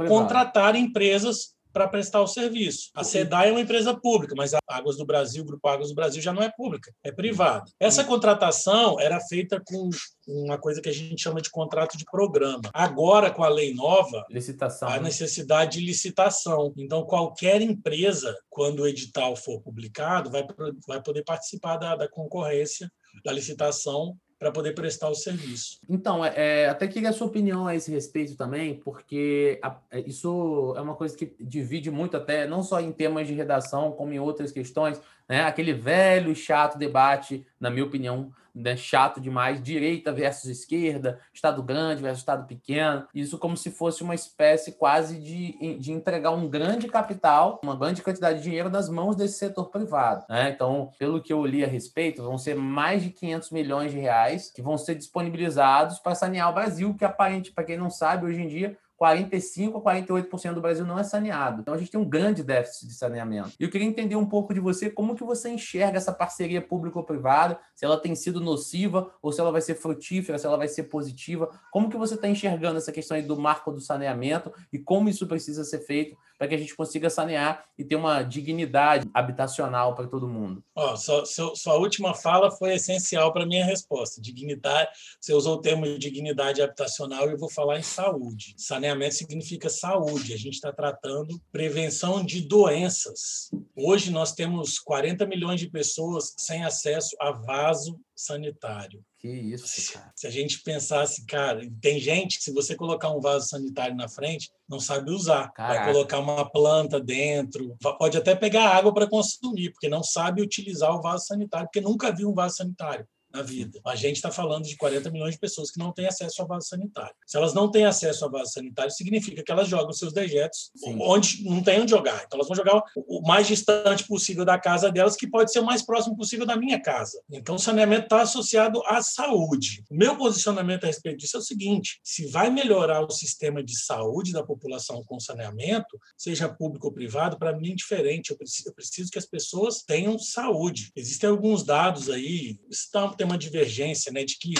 contratar 0.08 0.76
empresas 0.76 1.56
para 1.76 1.88
prestar 1.88 2.22
o 2.22 2.26
serviço. 2.26 2.88
A 2.94 3.04
SEDAI 3.04 3.50
é 3.50 3.52
uma 3.52 3.60
empresa 3.60 3.92
pública, 3.92 4.34
mas 4.34 4.54
a 4.54 4.58
Águas 4.66 4.96
do 4.96 5.04
Brasil, 5.04 5.42
o 5.42 5.46
Grupo 5.46 5.68
Águas 5.68 5.90
do 5.90 5.94
Brasil, 5.94 6.22
já 6.22 6.32
não 6.32 6.42
é 6.42 6.50
pública, 6.50 6.90
é 7.04 7.12
privada. 7.12 7.70
Essa 7.78 8.02
contratação 8.02 8.98
era 8.98 9.20
feita 9.20 9.62
com 9.62 9.90
uma 10.26 10.56
coisa 10.56 10.80
que 10.80 10.88
a 10.88 10.92
gente 10.92 11.22
chama 11.22 11.42
de 11.42 11.50
contrato 11.50 11.98
de 11.98 12.06
programa. 12.06 12.62
Agora, 12.72 13.30
com 13.30 13.44
a 13.44 13.50
lei 13.50 13.74
nova, 13.74 14.24
licitação, 14.30 14.88
a 14.88 14.96
né? 14.96 15.02
necessidade 15.02 15.78
de 15.78 15.84
licitação. 15.84 16.72
Então, 16.78 17.04
qualquer 17.04 17.60
empresa, 17.60 18.34
quando 18.48 18.80
o 18.80 18.88
edital 18.88 19.36
for 19.36 19.60
publicado, 19.60 20.30
vai, 20.30 20.46
vai 20.88 21.02
poder 21.02 21.24
participar 21.24 21.76
da, 21.76 21.94
da 21.94 22.08
concorrência, 22.08 22.90
da 23.22 23.32
licitação 23.32 24.16
para 24.38 24.52
poder 24.52 24.74
prestar 24.74 25.08
o 25.08 25.14
serviço. 25.14 25.78
Então, 25.88 26.24
é, 26.24 26.32
é, 26.36 26.68
até 26.68 26.86
queria 26.86 27.08
a 27.08 27.12
sua 27.12 27.26
opinião 27.26 27.66
a 27.66 27.74
esse 27.74 27.90
respeito 27.90 28.36
também, 28.36 28.74
porque 28.74 29.58
a, 29.62 29.78
é, 29.90 30.00
isso 30.00 30.74
é 30.76 30.80
uma 30.80 30.94
coisa 30.94 31.16
que 31.16 31.34
divide 31.40 31.90
muito 31.90 32.16
até, 32.16 32.46
não 32.46 32.62
só 32.62 32.80
em 32.80 32.92
temas 32.92 33.26
de 33.26 33.34
redação, 33.34 33.92
como 33.92 34.12
em 34.12 34.18
outras 34.18 34.52
questões, 34.52 35.00
né? 35.28 35.44
Aquele 35.44 35.72
velho 35.72 36.34
chato 36.34 36.78
debate, 36.78 37.46
na 37.58 37.70
minha 37.70 37.84
opinião, 37.84 38.30
né? 38.56 38.76
chato 38.76 39.20
demais, 39.20 39.62
direita 39.62 40.12
versus 40.12 40.50
esquerda, 40.50 41.20
Estado 41.32 41.62
grande 41.62 42.02
versus 42.02 42.20
Estado 42.20 42.46
pequeno. 42.46 43.06
Isso 43.14 43.38
como 43.38 43.56
se 43.56 43.70
fosse 43.70 44.02
uma 44.02 44.14
espécie 44.14 44.72
quase 44.72 45.18
de, 45.18 45.78
de 45.78 45.92
entregar 45.92 46.30
um 46.30 46.48
grande 46.48 46.88
capital, 46.88 47.60
uma 47.62 47.76
grande 47.76 48.02
quantidade 48.02 48.38
de 48.38 48.44
dinheiro 48.44 48.70
nas 48.70 48.88
mãos 48.88 49.14
desse 49.14 49.38
setor 49.38 49.66
privado. 49.70 50.24
Né? 50.28 50.50
Então, 50.50 50.90
pelo 50.98 51.22
que 51.22 51.32
eu 51.32 51.44
li 51.44 51.62
a 51.62 51.68
respeito, 51.68 52.22
vão 52.22 52.38
ser 52.38 52.54
mais 52.54 53.02
de 53.02 53.10
500 53.10 53.50
milhões 53.50 53.92
de 53.92 53.98
reais 53.98 54.50
que 54.50 54.62
vão 54.62 54.78
ser 54.78 54.94
disponibilizados 54.94 55.98
para 55.98 56.14
sanear 56.14 56.50
o 56.50 56.54
Brasil, 56.54 56.94
que 56.94 57.04
aparente, 57.04 57.52
para 57.52 57.64
quem 57.64 57.76
não 57.76 57.90
sabe, 57.90 58.26
hoje 58.26 58.40
em 58.40 58.48
dia 58.48 58.76
45% 59.00 59.76
a 59.76 59.80
48% 59.80 60.54
do 60.54 60.60
Brasil 60.60 60.84
não 60.84 60.98
é 60.98 61.04
saneado. 61.04 61.60
Então 61.60 61.74
a 61.74 61.78
gente 61.78 61.90
tem 61.90 62.00
um 62.00 62.08
grande 62.08 62.42
déficit 62.42 62.88
de 62.88 62.94
saneamento. 62.94 63.52
E 63.60 63.64
eu 63.64 63.70
queria 63.70 63.86
entender 63.86 64.16
um 64.16 64.26
pouco 64.26 64.54
de 64.54 64.60
você 64.60 64.90
como 64.90 65.14
que 65.14 65.24
você 65.24 65.50
enxerga 65.50 65.98
essa 65.98 66.12
parceria 66.12 66.62
público-privada, 66.62 67.58
se 67.74 67.84
ela 67.84 68.00
tem 68.00 68.14
sido 68.14 68.40
nociva 68.40 69.12
ou 69.20 69.32
se 69.32 69.40
ela 69.40 69.52
vai 69.52 69.60
ser 69.60 69.74
frutífera, 69.74 70.38
se 70.38 70.46
ela 70.46 70.56
vai 70.56 70.68
ser 70.68 70.84
positiva. 70.84 71.50
Como 71.70 71.90
que 71.90 71.96
você 71.96 72.14
está 72.14 72.28
enxergando 72.28 72.78
essa 72.78 72.92
questão 72.92 73.20
do 73.22 73.38
marco 73.38 73.70
do 73.70 73.80
saneamento 73.80 74.52
e 74.72 74.78
como 74.78 75.08
isso 75.08 75.26
precisa 75.26 75.64
ser 75.64 75.80
feito 75.80 76.16
para 76.38 76.48
que 76.48 76.54
a 76.54 76.58
gente 76.58 76.74
consiga 76.74 77.08
sanear 77.10 77.64
e 77.78 77.84
ter 77.84 77.96
uma 77.96 78.22
dignidade 78.22 79.08
habitacional 79.12 79.94
para 79.94 80.06
todo 80.06 80.28
mundo? 80.28 80.62
Oh, 80.74 80.96
sua, 80.96 81.74
última 81.76 82.14
fala 82.14 82.50
foi 82.50 82.74
essencial 82.74 83.32
para 83.32 83.44
a 83.44 83.46
minha 83.46 83.64
resposta. 83.64 84.20
Dignidade, 84.20 84.90
você 85.20 85.32
usou 85.32 85.54
o 85.54 85.60
termo 85.60 85.84
de 85.86 85.98
dignidade 85.98 86.62
habitacional 86.62 87.28
e 87.28 87.32
eu 87.32 87.38
vou 87.38 87.50
falar 87.50 87.78
em 87.78 87.82
saúde. 87.82 88.54
Saneamento 88.56 89.14
significa 89.14 89.68
saúde. 89.68 90.32
A 90.32 90.38
gente 90.38 90.54
está 90.54 90.72
tratando 90.72 91.40
prevenção 91.50 92.24
de 92.24 92.42
doenças. 92.42 93.50
Hoje 93.74 94.10
nós 94.10 94.32
temos 94.32 94.78
40 94.78 95.26
milhões 95.26 95.60
de 95.60 95.70
pessoas 95.70 96.34
sem 96.36 96.64
acesso 96.64 97.16
a 97.20 97.30
vaso 97.30 97.98
sanitário. 98.14 99.04
Que 99.26 99.32
isso, 99.32 99.92
cara. 99.92 100.12
Se 100.14 100.26
a 100.26 100.30
gente 100.30 100.62
pensasse, 100.62 101.26
cara, 101.26 101.68
tem 101.80 101.98
gente 101.98 102.38
que 102.38 102.44
se 102.44 102.52
você 102.52 102.76
colocar 102.76 103.10
um 103.10 103.20
vaso 103.20 103.48
sanitário 103.48 103.96
na 103.96 104.08
frente, 104.08 104.50
não 104.68 104.78
sabe 104.78 105.10
usar. 105.10 105.50
Caraca. 105.52 105.84
Vai 105.84 105.92
colocar 105.92 106.18
uma 106.20 106.48
planta 106.48 107.00
dentro, 107.00 107.76
pode 107.98 108.16
até 108.16 108.34
pegar 108.36 108.68
água 108.68 108.94
para 108.94 109.08
consumir, 109.08 109.70
porque 109.72 109.88
não 109.88 110.02
sabe 110.02 110.42
utilizar 110.42 110.94
o 110.94 111.02
vaso 111.02 111.26
sanitário, 111.26 111.66
porque 111.66 111.80
nunca 111.80 112.14
viu 112.14 112.30
um 112.30 112.34
vaso 112.34 112.56
sanitário 112.56 113.06
na 113.36 113.42
vida. 113.42 113.80
A 113.84 113.94
gente 113.94 114.16
está 114.16 114.30
falando 114.30 114.64
de 114.64 114.76
40 114.76 115.10
milhões 115.10 115.34
de 115.34 115.40
pessoas 115.40 115.70
que 115.70 115.78
não 115.78 115.92
têm 115.92 116.06
acesso 116.06 116.42
a 116.42 116.44
vaso 116.44 116.68
sanitário. 116.68 117.14
Se 117.26 117.36
elas 117.36 117.52
não 117.52 117.70
têm 117.70 117.84
acesso 117.84 118.24
a 118.24 118.28
vaso 118.28 118.52
sanitário, 118.52 118.90
significa 118.90 119.42
que 119.42 119.52
elas 119.52 119.68
jogam 119.68 119.92
seus 119.92 120.12
dejetos 120.12 120.70
Sim. 120.76 120.98
onde 121.00 121.44
não 121.44 121.62
tem 121.62 121.80
onde 121.80 121.90
jogar. 121.90 122.24
Então 122.24 122.38
elas 122.38 122.48
vão 122.48 122.56
jogar 122.56 122.82
o 122.96 123.22
mais 123.26 123.46
distante 123.46 124.04
possível 124.06 124.44
da 124.44 124.58
casa 124.58 124.90
delas, 124.90 125.16
que 125.16 125.26
pode 125.26 125.52
ser 125.52 125.60
o 125.60 125.64
mais 125.64 125.82
próximo 125.82 126.16
possível 126.16 126.46
da 126.46 126.56
minha 126.56 126.80
casa. 126.80 127.20
Então 127.30 127.56
o 127.56 127.58
saneamento 127.58 128.04
está 128.04 128.22
associado 128.22 128.82
à 128.86 129.02
saúde. 129.02 129.84
O 129.90 129.94
meu 129.94 130.16
posicionamento 130.16 130.84
a 130.84 130.86
respeito 130.86 131.18
disso 131.18 131.36
é 131.36 131.40
o 131.40 131.42
seguinte: 131.42 132.00
se 132.02 132.26
vai 132.26 132.50
melhorar 132.50 133.02
o 133.02 133.10
sistema 133.10 133.62
de 133.62 133.78
saúde 133.78 134.32
da 134.32 134.42
população 134.42 135.02
com 135.04 135.20
saneamento, 135.20 135.98
seja 136.16 136.48
público 136.48 136.86
ou 136.86 136.92
privado, 136.92 137.38
para 137.38 137.56
mim 137.56 137.72
é 137.72 137.74
diferente. 137.74 138.30
Eu 138.30 138.36
preciso, 138.36 138.68
eu 138.68 138.74
preciso, 138.74 139.10
que 139.10 139.18
as 139.18 139.26
pessoas 139.26 139.82
tenham 139.82 140.18
saúde. 140.18 140.90
Existem 140.96 141.28
alguns 141.28 141.62
dados 141.62 142.08
aí, 142.08 142.58
está 142.70 143.04
uma 143.26 143.38
divergência, 143.38 144.12
né, 144.12 144.24
de 144.24 144.38
que 144.38 144.54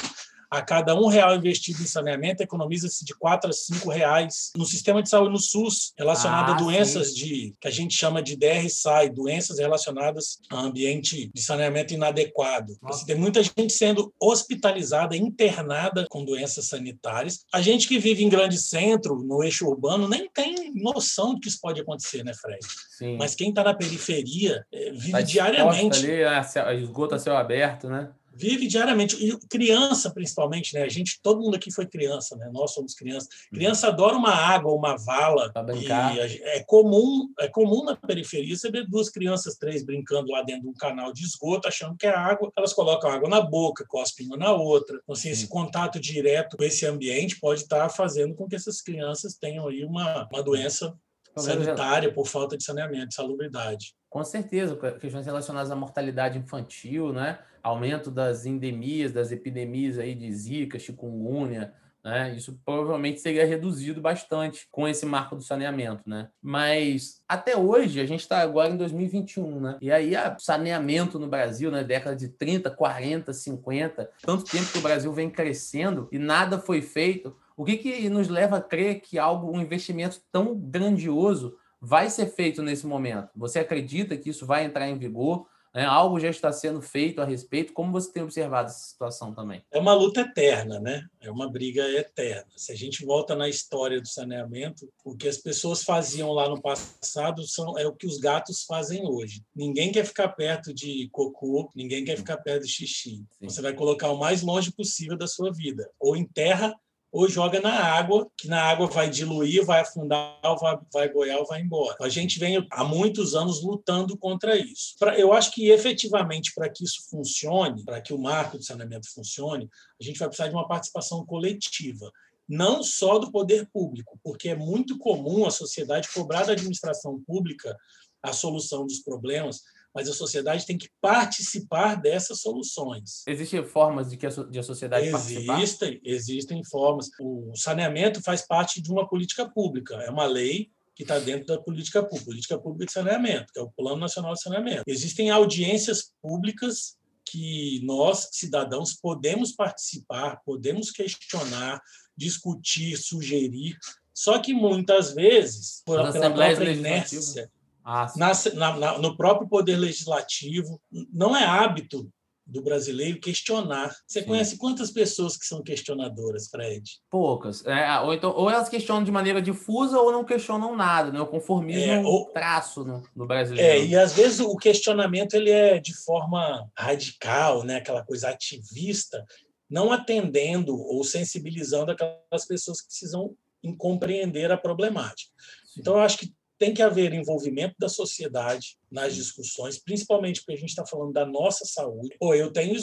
a 0.50 0.62
cada 0.62 0.94
um 0.94 1.06
real 1.06 1.37
investido 1.37 1.82
em 1.82 1.87
saneamento, 1.87 2.42
economiza-se 2.42 3.04
de 3.04 3.14
quatro 3.14 3.50
a 3.50 3.52
cinco 3.52 3.90
reais 3.90 4.52
no 4.56 4.64
sistema 4.64 5.02
de 5.02 5.08
saúde 5.08 5.32
no 5.32 5.38
SUS, 5.38 5.92
relacionado 5.99 6.52
ah, 6.52 6.54
a 6.54 6.58
doenças 6.58 7.08
sim. 7.08 7.14
de 7.14 7.54
que 7.61 7.68
a 7.68 7.70
gente 7.70 7.94
chama 7.94 8.23
de 8.23 8.37
DR-SAI, 8.37 9.11
doenças 9.11 9.58
relacionadas 9.58 10.38
a 10.50 10.61
ambiente 10.61 11.30
de 11.35 11.42
saneamento 11.42 11.94
inadequado. 11.94 12.75
Tem 13.06 13.16
muita 13.16 13.42
gente 13.42 13.73
sendo 13.73 14.12
hospitalizada, 14.20 15.16
internada 15.16 16.06
com 16.08 16.25
doenças 16.25 16.68
sanitárias. 16.68 17.44
A 17.52 17.61
gente 17.61 17.88
que 17.88 17.99
vive 17.99 18.25
em 18.25 18.28
grande 18.28 18.58
centro, 18.58 19.16
no 19.16 19.42
eixo 19.42 19.66
urbano, 19.66 20.08
nem 20.08 20.28
tem 20.30 20.73
noção 20.75 21.35
de 21.35 21.40
que 21.40 21.49
isso 21.49 21.58
pode 21.61 21.80
acontecer, 21.80 22.25
né, 22.25 22.32
Fred? 22.35 22.64
Sim. 22.96 23.16
Mas 23.16 23.35
quem 23.35 23.50
está 23.50 23.64
na 23.64 23.75
periferia 23.75 24.64
eh, 24.73 24.92
vive 24.92 25.12
tá 25.12 25.20
diariamente. 25.20 26.06
Ali, 26.06 26.82
esgoto 26.82 27.14
a 27.14 27.18
céu 27.18 27.37
aberto, 27.37 27.88
né? 27.88 28.11
Vive 28.37 28.66
diariamente. 28.66 29.16
E 29.16 29.37
criança, 29.49 30.11
principalmente, 30.11 30.75
né? 30.75 30.83
A 30.83 30.88
gente, 30.88 31.21
todo 31.23 31.40
mundo 31.40 31.57
aqui 31.57 31.73
foi 31.73 31.87
criança, 31.87 32.37
né? 32.37 32.50
Nós 32.52 32.73
somos 32.73 32.95
crianças. 32.95 33.28
Uhum. 33.50 33.59
Criança 33.59 33.88
adora 33.88 34.16
uma 34.16 34.33
água, 34.33 34.73
uma 34.73 34.97
vala. 34.97 35.50
brincar. 35.64 36.16
é 36.19 36.62
comum, 36.64 37.33
é 37.40 37.49
comum 37.49 37.85
na 37.85 37.97
periferia 37.97 38.57
você 38.57 38.71
ver 38.71 38.87
duas 38.87 39.09
crianças, 39.09 39.57
três 39.57 39.85
brincando 39.85 40.31
lá 40.31 40.43
dentro 40.43 40.62
de 40.62 40.69
um 40.69 40.75
canal 40.75 41.12
de 41.12 41.25
esgoto, 41.25 41.66
achando 41.66 41.97
que 41.97 42.07
é 42.07 42.14
água. 42.14 42.52
Elas 42.57 42.73
colocam 42.73 43.11
água 43.11 43.28
na 43.28 43.40
boca, 43.40 43.85
cospem 43.88 44.26
uma 44.26 44.37
na 44.37 44.52
outra. 44.52 44.99
Então, 45.02 45.14
assim, 45.14 45.31
esse 45.31 45.49
contato 45.49 45.99
direto 45.99 46.57
com 46.57 46.64
esse 46.64 46.87
ambiente 46.87 47.40
pode 47.40 47.62
estar 47.62 47.88
fazendo 47.88 48.35
com 48.35 48.47
que 48.47 48.57
essas 48.57 48.83
crianças 48.83 49.35
tenham 49.35 49.66
aí 49.69 49.85
uma, 49.85 50.28
uma 50.31 50.43
doença 50.43 50.95
sanitária 51.40 52.12
por 52.12 52.26
falta 52.26 52.57
de 52.57 52.64
saneamento, 52.64 53.09
de 53.09 53.14
salubridade. 53.14 53.95
Com 54.09 54.25
certeza, 54.25 54.76
questões 54.99 55.26
relacionadas 55.26 55.71
à 55.71 55.76
mortalidade 55.76 56.38
infantil, 56.38 57.12
né? 57.12 57.38
Aumento 57.66 58.11
das 58.11 58.46
endemias, 58.46 59.12
das 59.12 59.32
epidemias 59.32 59.99
aí 59.99 60.14
de 60.14 60.32
zika, 60.32 60.78
chikungunya, 60.78 61.75
né? 62.04 62.32
Isso 62.37 62.56
provavelmente 62.64 63.18
seria 63.18 63.44
reduzido 63.44 64.00
bastante 64.00 64.68
com 64.70 64.87
esse 64.87 65.04
marco 65.04 65.35
do 65.35 65.42
saneamento, 65.42 66.08
né? 66.08 66.28
Mas 66.40 67.20
até 67.28 67.56
hoje, 67.56 68.00
a 68.00 68.06
gente 68.06 68.20
está 68.20 68.38
agora 68.38 68.70
em 68.70 68.76
2021, 68.76 69.61
né? 69.61 69.76
E 69.80 69.90
aí, 69.90 70.14
o 70.14 70.38
saneamento 70.38 71.18
no 71.18 71.26
Brasil, 71.26 71.68
na 71.68 71.78
né? 71.78 71.85
década 71.85 72.14
de 72.14 72.28
30, 72.28 72.70
40, 72.70 73.32
50, 73.32 74.11
tanto 74.23 74.44
tempo 74.44 74.70
que 74.70 74.78
o 74.78 74.82
Brasil 74.82 75.12
vem 75.12 75.28
crescendo 75.28 76.08
e 76.12 76.18
nada 76.18 76.61
foi 76.61 76.80
feito. 76.80 77.37
O 77.56 77.64
que, 77.64 77.76
que 77.76 78.08
nos 78.08 78.28
leva 78.28 78.58
a 78.58 78.62
crer 78.62 79.00
que 79.00 79.18
algo, 79.18 79.50
um 79.50 79.61
investimento 79.61 80.20
tão 80.30 80.54
grandioso 80.54 81.56
vai 81.80 82.08
ser 82.08 82.26
feito 82.26 82.62
nesse 82.62 82.87
momento? 82.87 83.30
Você 83.35 83.58
acredita 83.58 84.16
que 84.16 84.30
isso 84.30 84.46
vai 84.46 84.64
entrar 84.64 84.88
em 84.88 84.96
vigor? 84.96 85.49
Né? 85.76 85.85
Algo 85.85 86.18
já 86.18 86.30
está 86.30 86.50
sendo 86.50 86.80
feito 86.80 87.21
a 87.21 87.25
respeito. 87.26 87.75
Como 87.75 87.92
você 87.92 88.11
tem 88.11 88.23
observado 88.23 88.71
essa 88.71 88.88
situação 88.88 89.35
também? 89.35 89.62
É 89.71 89.78
uma 89.78 89.92
luta 89.92 90.23
eterna, 90.23 90.80
né? 90.80 91.06
É 91.21 91.30
uma 91.30 91.50
briga 91.52 91.87
eterna. 91.90 92.47
Se 92.56 92.73
a 92.73 92.75
gente 92.75 93.04
volta 93.04 93.37
na 93.37 93.47
história 93.47 94.00
do 94.00 94.09
saneamento, 94.09 94.88
o 95.04 95.14
que 95.14 95.28
as 95.28 95.37
pessoas 95.37 95.85
faziam 95.85 96.33
lá 96.33 96.49
no 96.49 96.62
passado 96.62 97.47
são, 97.47 97.78
é 97.78 97.87
o 97.87 97.92
que 97.92 98.06
os 98.06 98.16
gatos 98.16 98.64
fazem 98.64 99.06
hoje. 99.06 99.42
Ninguém 99.54 99.92
quer 99.92 100.06
ficar 100.06 100.28
perto 100.28 100.73
de 100.73 101.11
cocô, 101.12 101.71
ninguém 101.76 102.06
quer 102.06 102.16
ficar 102.16 102.38
perto 102.38 102.62
de 102.62 102.73
xixi. 102.73 103.23
Sim. 103.38 103.49
Você 103.49 103.61
vai 103.61 103.75
colocar 103.75 104.11
o 104.11 104.18
mais 104.18 104.40
longe 104.40 104.73
possível 104.73 105.18
da 105.18 105.26
sua 105.26 105.52
vida, 105.52 105.90
ou 106.00 106.16
em 106.16 106.25
terra 106.25 106.75
ou 107.12 107.28
joga 107.28 107.60
na 107.60 107.72
água, 107.72 108.28
que 108.36 108.48
na 108.48 108.60
água 108.60 108.86
vai 108.86 109.08
diluir, 109.08 109.64
vai 109.64 109.80
afundar, 109.80 110.38
vai, 110.60 110.78
vai 110.92 111.12
boiar 111.12 111.38
ou 111.38 111.46
vai 111.46 111.62
embora. 111.62 111.96
A 112.00 112.08
gente 112.08 112.38
vem 112.38 112.66
há 112.70 112.84
muitos 112.84 113.34
anos 113.34 113.62
lutando 113.62 114.16
contra 114.18 114.56
isso. 114.56 114.96
Pra, 114.98 115.18
eu 115.18 115.32
acho 115.32 115.52
que 115.52 115.70
efetivamente 115.70 116.52
para 116.54 116.68
que 116.68 116.84
isso 116.84 117.08
funcione, 117.08 117.84
para 117.84 118.00
que 118.00 118.12
o 118.12 118.18
marco 118.18 118.58
de 118.58 118.66
saneamento 118.66 119.10
funcione, 119.12 119.70
a 120.00 120.04
gente 120.04 120.18
vai 120.18 120.28
precisar 120.28 120.48
de 120.48 120.54
uma 120.54 120.68
participação 120.68 121.25
coletiva 121.25 122.12
não 122.48 122.82
só 122.82 123.18
do 123.18 123.32
poder 123.32 123.68
público, 123.72 124.18
porque 124.22 124.50
é 124.50 124.54
muito 124.54 124.96
comum 124.98 125.44
a 125.46 125.50
sociedade 125.50 126.08
cobrar 126.14 126.44
da 126.44 126.52
administração 126.52 127.20
pública 127.26 127.76
a 128.22 128.32
solução 128.32 128.86
dos 128.86 129.00
problemas, 129.00 129.62
mas 129.97 130.11
a 130.11 130.12
sociedade 130.12 130.67
tem 130.67 130.76
que 130.76 130.91
participar 131.00 131.95
dessas 131.95 132.43
soluções. 132.43 133.23
Existem 133.26 133.65
formas 133.65 134.11
de 134.11 134.19
que 134.19 134.26
a, 134.26 134.29
de 134.29 134.59
a 134.59 134.62
sociedade 134.62 135.07
existem, 135.07 135.47
participar? 135.47 136.00
Existem 136.05 136.62
formas. 136.65 137.09
O 137.19 137.57
saneamento 137.57 138.23
faz 138.23 138.47
parte 138.47 138.83
de 138.83 138.93
uma 138.93 139.09
política 139.09 139.49
pública, 139.49 139.95
é 139.95 140.11
uma 140.11 140.26
lei 140.26 140.71
que 140.95 141.03
está 141.03 141.19
dentro 141.19 141.47
da 141.47 141.59
política 141.59 142.03
pública, 142.03 142.25
política 142.26 142.59
pública 142.59 142.87
de 142.87 142.93
saneamento, 142.93 143.53
que 143.55 143.59
é 143.59 143.62
o 143.62 143.71
Plano 143.71 143.97
Nacional 143.97 144.35
de 144.35 144.43
Saneamento. 144.43 144.83
Existem 144.87 145.31
audiências 145.31 146.12
públicas 146.21 146.99
que 147.25 147.81
nós, 147.83 148.29
cidadãos, 148.33 148.93
podemos 148.95 149.53
participar, 149.53 150.43
podemos 150.45 150.91
questionar, 150.91 151.81
discutir, 152.15 152.99
sugerir, 152.99 153.79
só 154.15 154.38
que 154.38 154.55
muitas 154.55 155.12
vezes, 155.12 155.83
por, 155.85 155.97
pela 156.12 156.31
própria 156.31 156.71
inércia, 156.71 157.50
ah, 157.88 158.12
na, 158.16 158.33
na, 158.76 158.99
no 158.99 159.16
próprio 159.16 159.49
poder 159.49 159.76
legislativo. 159.76 160.81
Não 161.12 161.37
é 161.37 161.45
hábito 161.45 162.11
do 162.45 162.61
brasileiro 162.61 163.21
questionar. 163.21 163.95
Você 164.05 164.21
Sim. 164.21 164.26
conhece 164.26 164.59
quantas 164.59 164.90
pessoas 164.90 165.37
que 165.37 165.47
são 165.47 165.62
questionadoras, 165.62 166.49
Fred? 166.49 166.83
Poucas. 167.09 167.65
É, 167.65 168.00
ou, 168.00 168.13
então, 168.13 168.32
ou 168.34 168.50
elas 168.50 168.69
questionam 168.69 169.04
de 169.04 169.13
maneira 169.13 169.41
difusa 169.41 170.00
ou 170.00 170.10
não 170.10 170.25
questionam 170.25 170.75
nada, 170.75 171.13
né? 171.13 171.21
O 171.21 171.28
conformismo 171.28 171.93
é, 171.93 172.00
ou... 172.00 172.26
traço 172.32 172.84
no, 172.84 173.04
no 173.15 173.25
brasileiro. 173.25 173.69
É, 173.69 173.84
e 173.84 173.97
às 173.97 174.15
vezes 174.15 174.41
o 174.41 174.56
questionamento 174.56 175.34
ele 175.34 175.50
é 175.50 175.78
de 175.78 175.95
forma 175.95 176.69
radical, 176.76 177.63
né? 177.63 177.76
aquela 177.76 178.04
coisa 178.04 178.30
ativista, 178.30 179.25
não 179.71 179.93
atendendo 179.93 180.76
ou 180.76 181.04
sensibilizando 181.04 181.93
aquelas 181.93 182.47
pessoas 182.49 182.80
que 182.80 182.89
precisam 182.89 183.32
compreender 183.78 184.50
a 184.50 184.56
problemática. 184.56 185.30
Então, 185.78 185.95
eu 185.95 186.00
acho 186.00 186.19
que 186.19 186.32
tem 186.58 186.73
que 186.73 186.82
haver 186.82 187.12
envolvimento 187.12 187.75
da 187.78 187.88
sociedade 187.88 188.76
nas 188.90 189.14
discussões, 189.14 189.78
principalmente 189.78 190.40
porque 190.40 190.54
a 190.54 190.60
gente 190.60 190.71
está 190.71 190.86
falando 190.86 191.12
da 191.12 191.26
nossa 191.26 191.64
saúde. 191.64 192.16
Ou 192.21 192.34
eu 192.34 192.52
tenho 192.52 192.75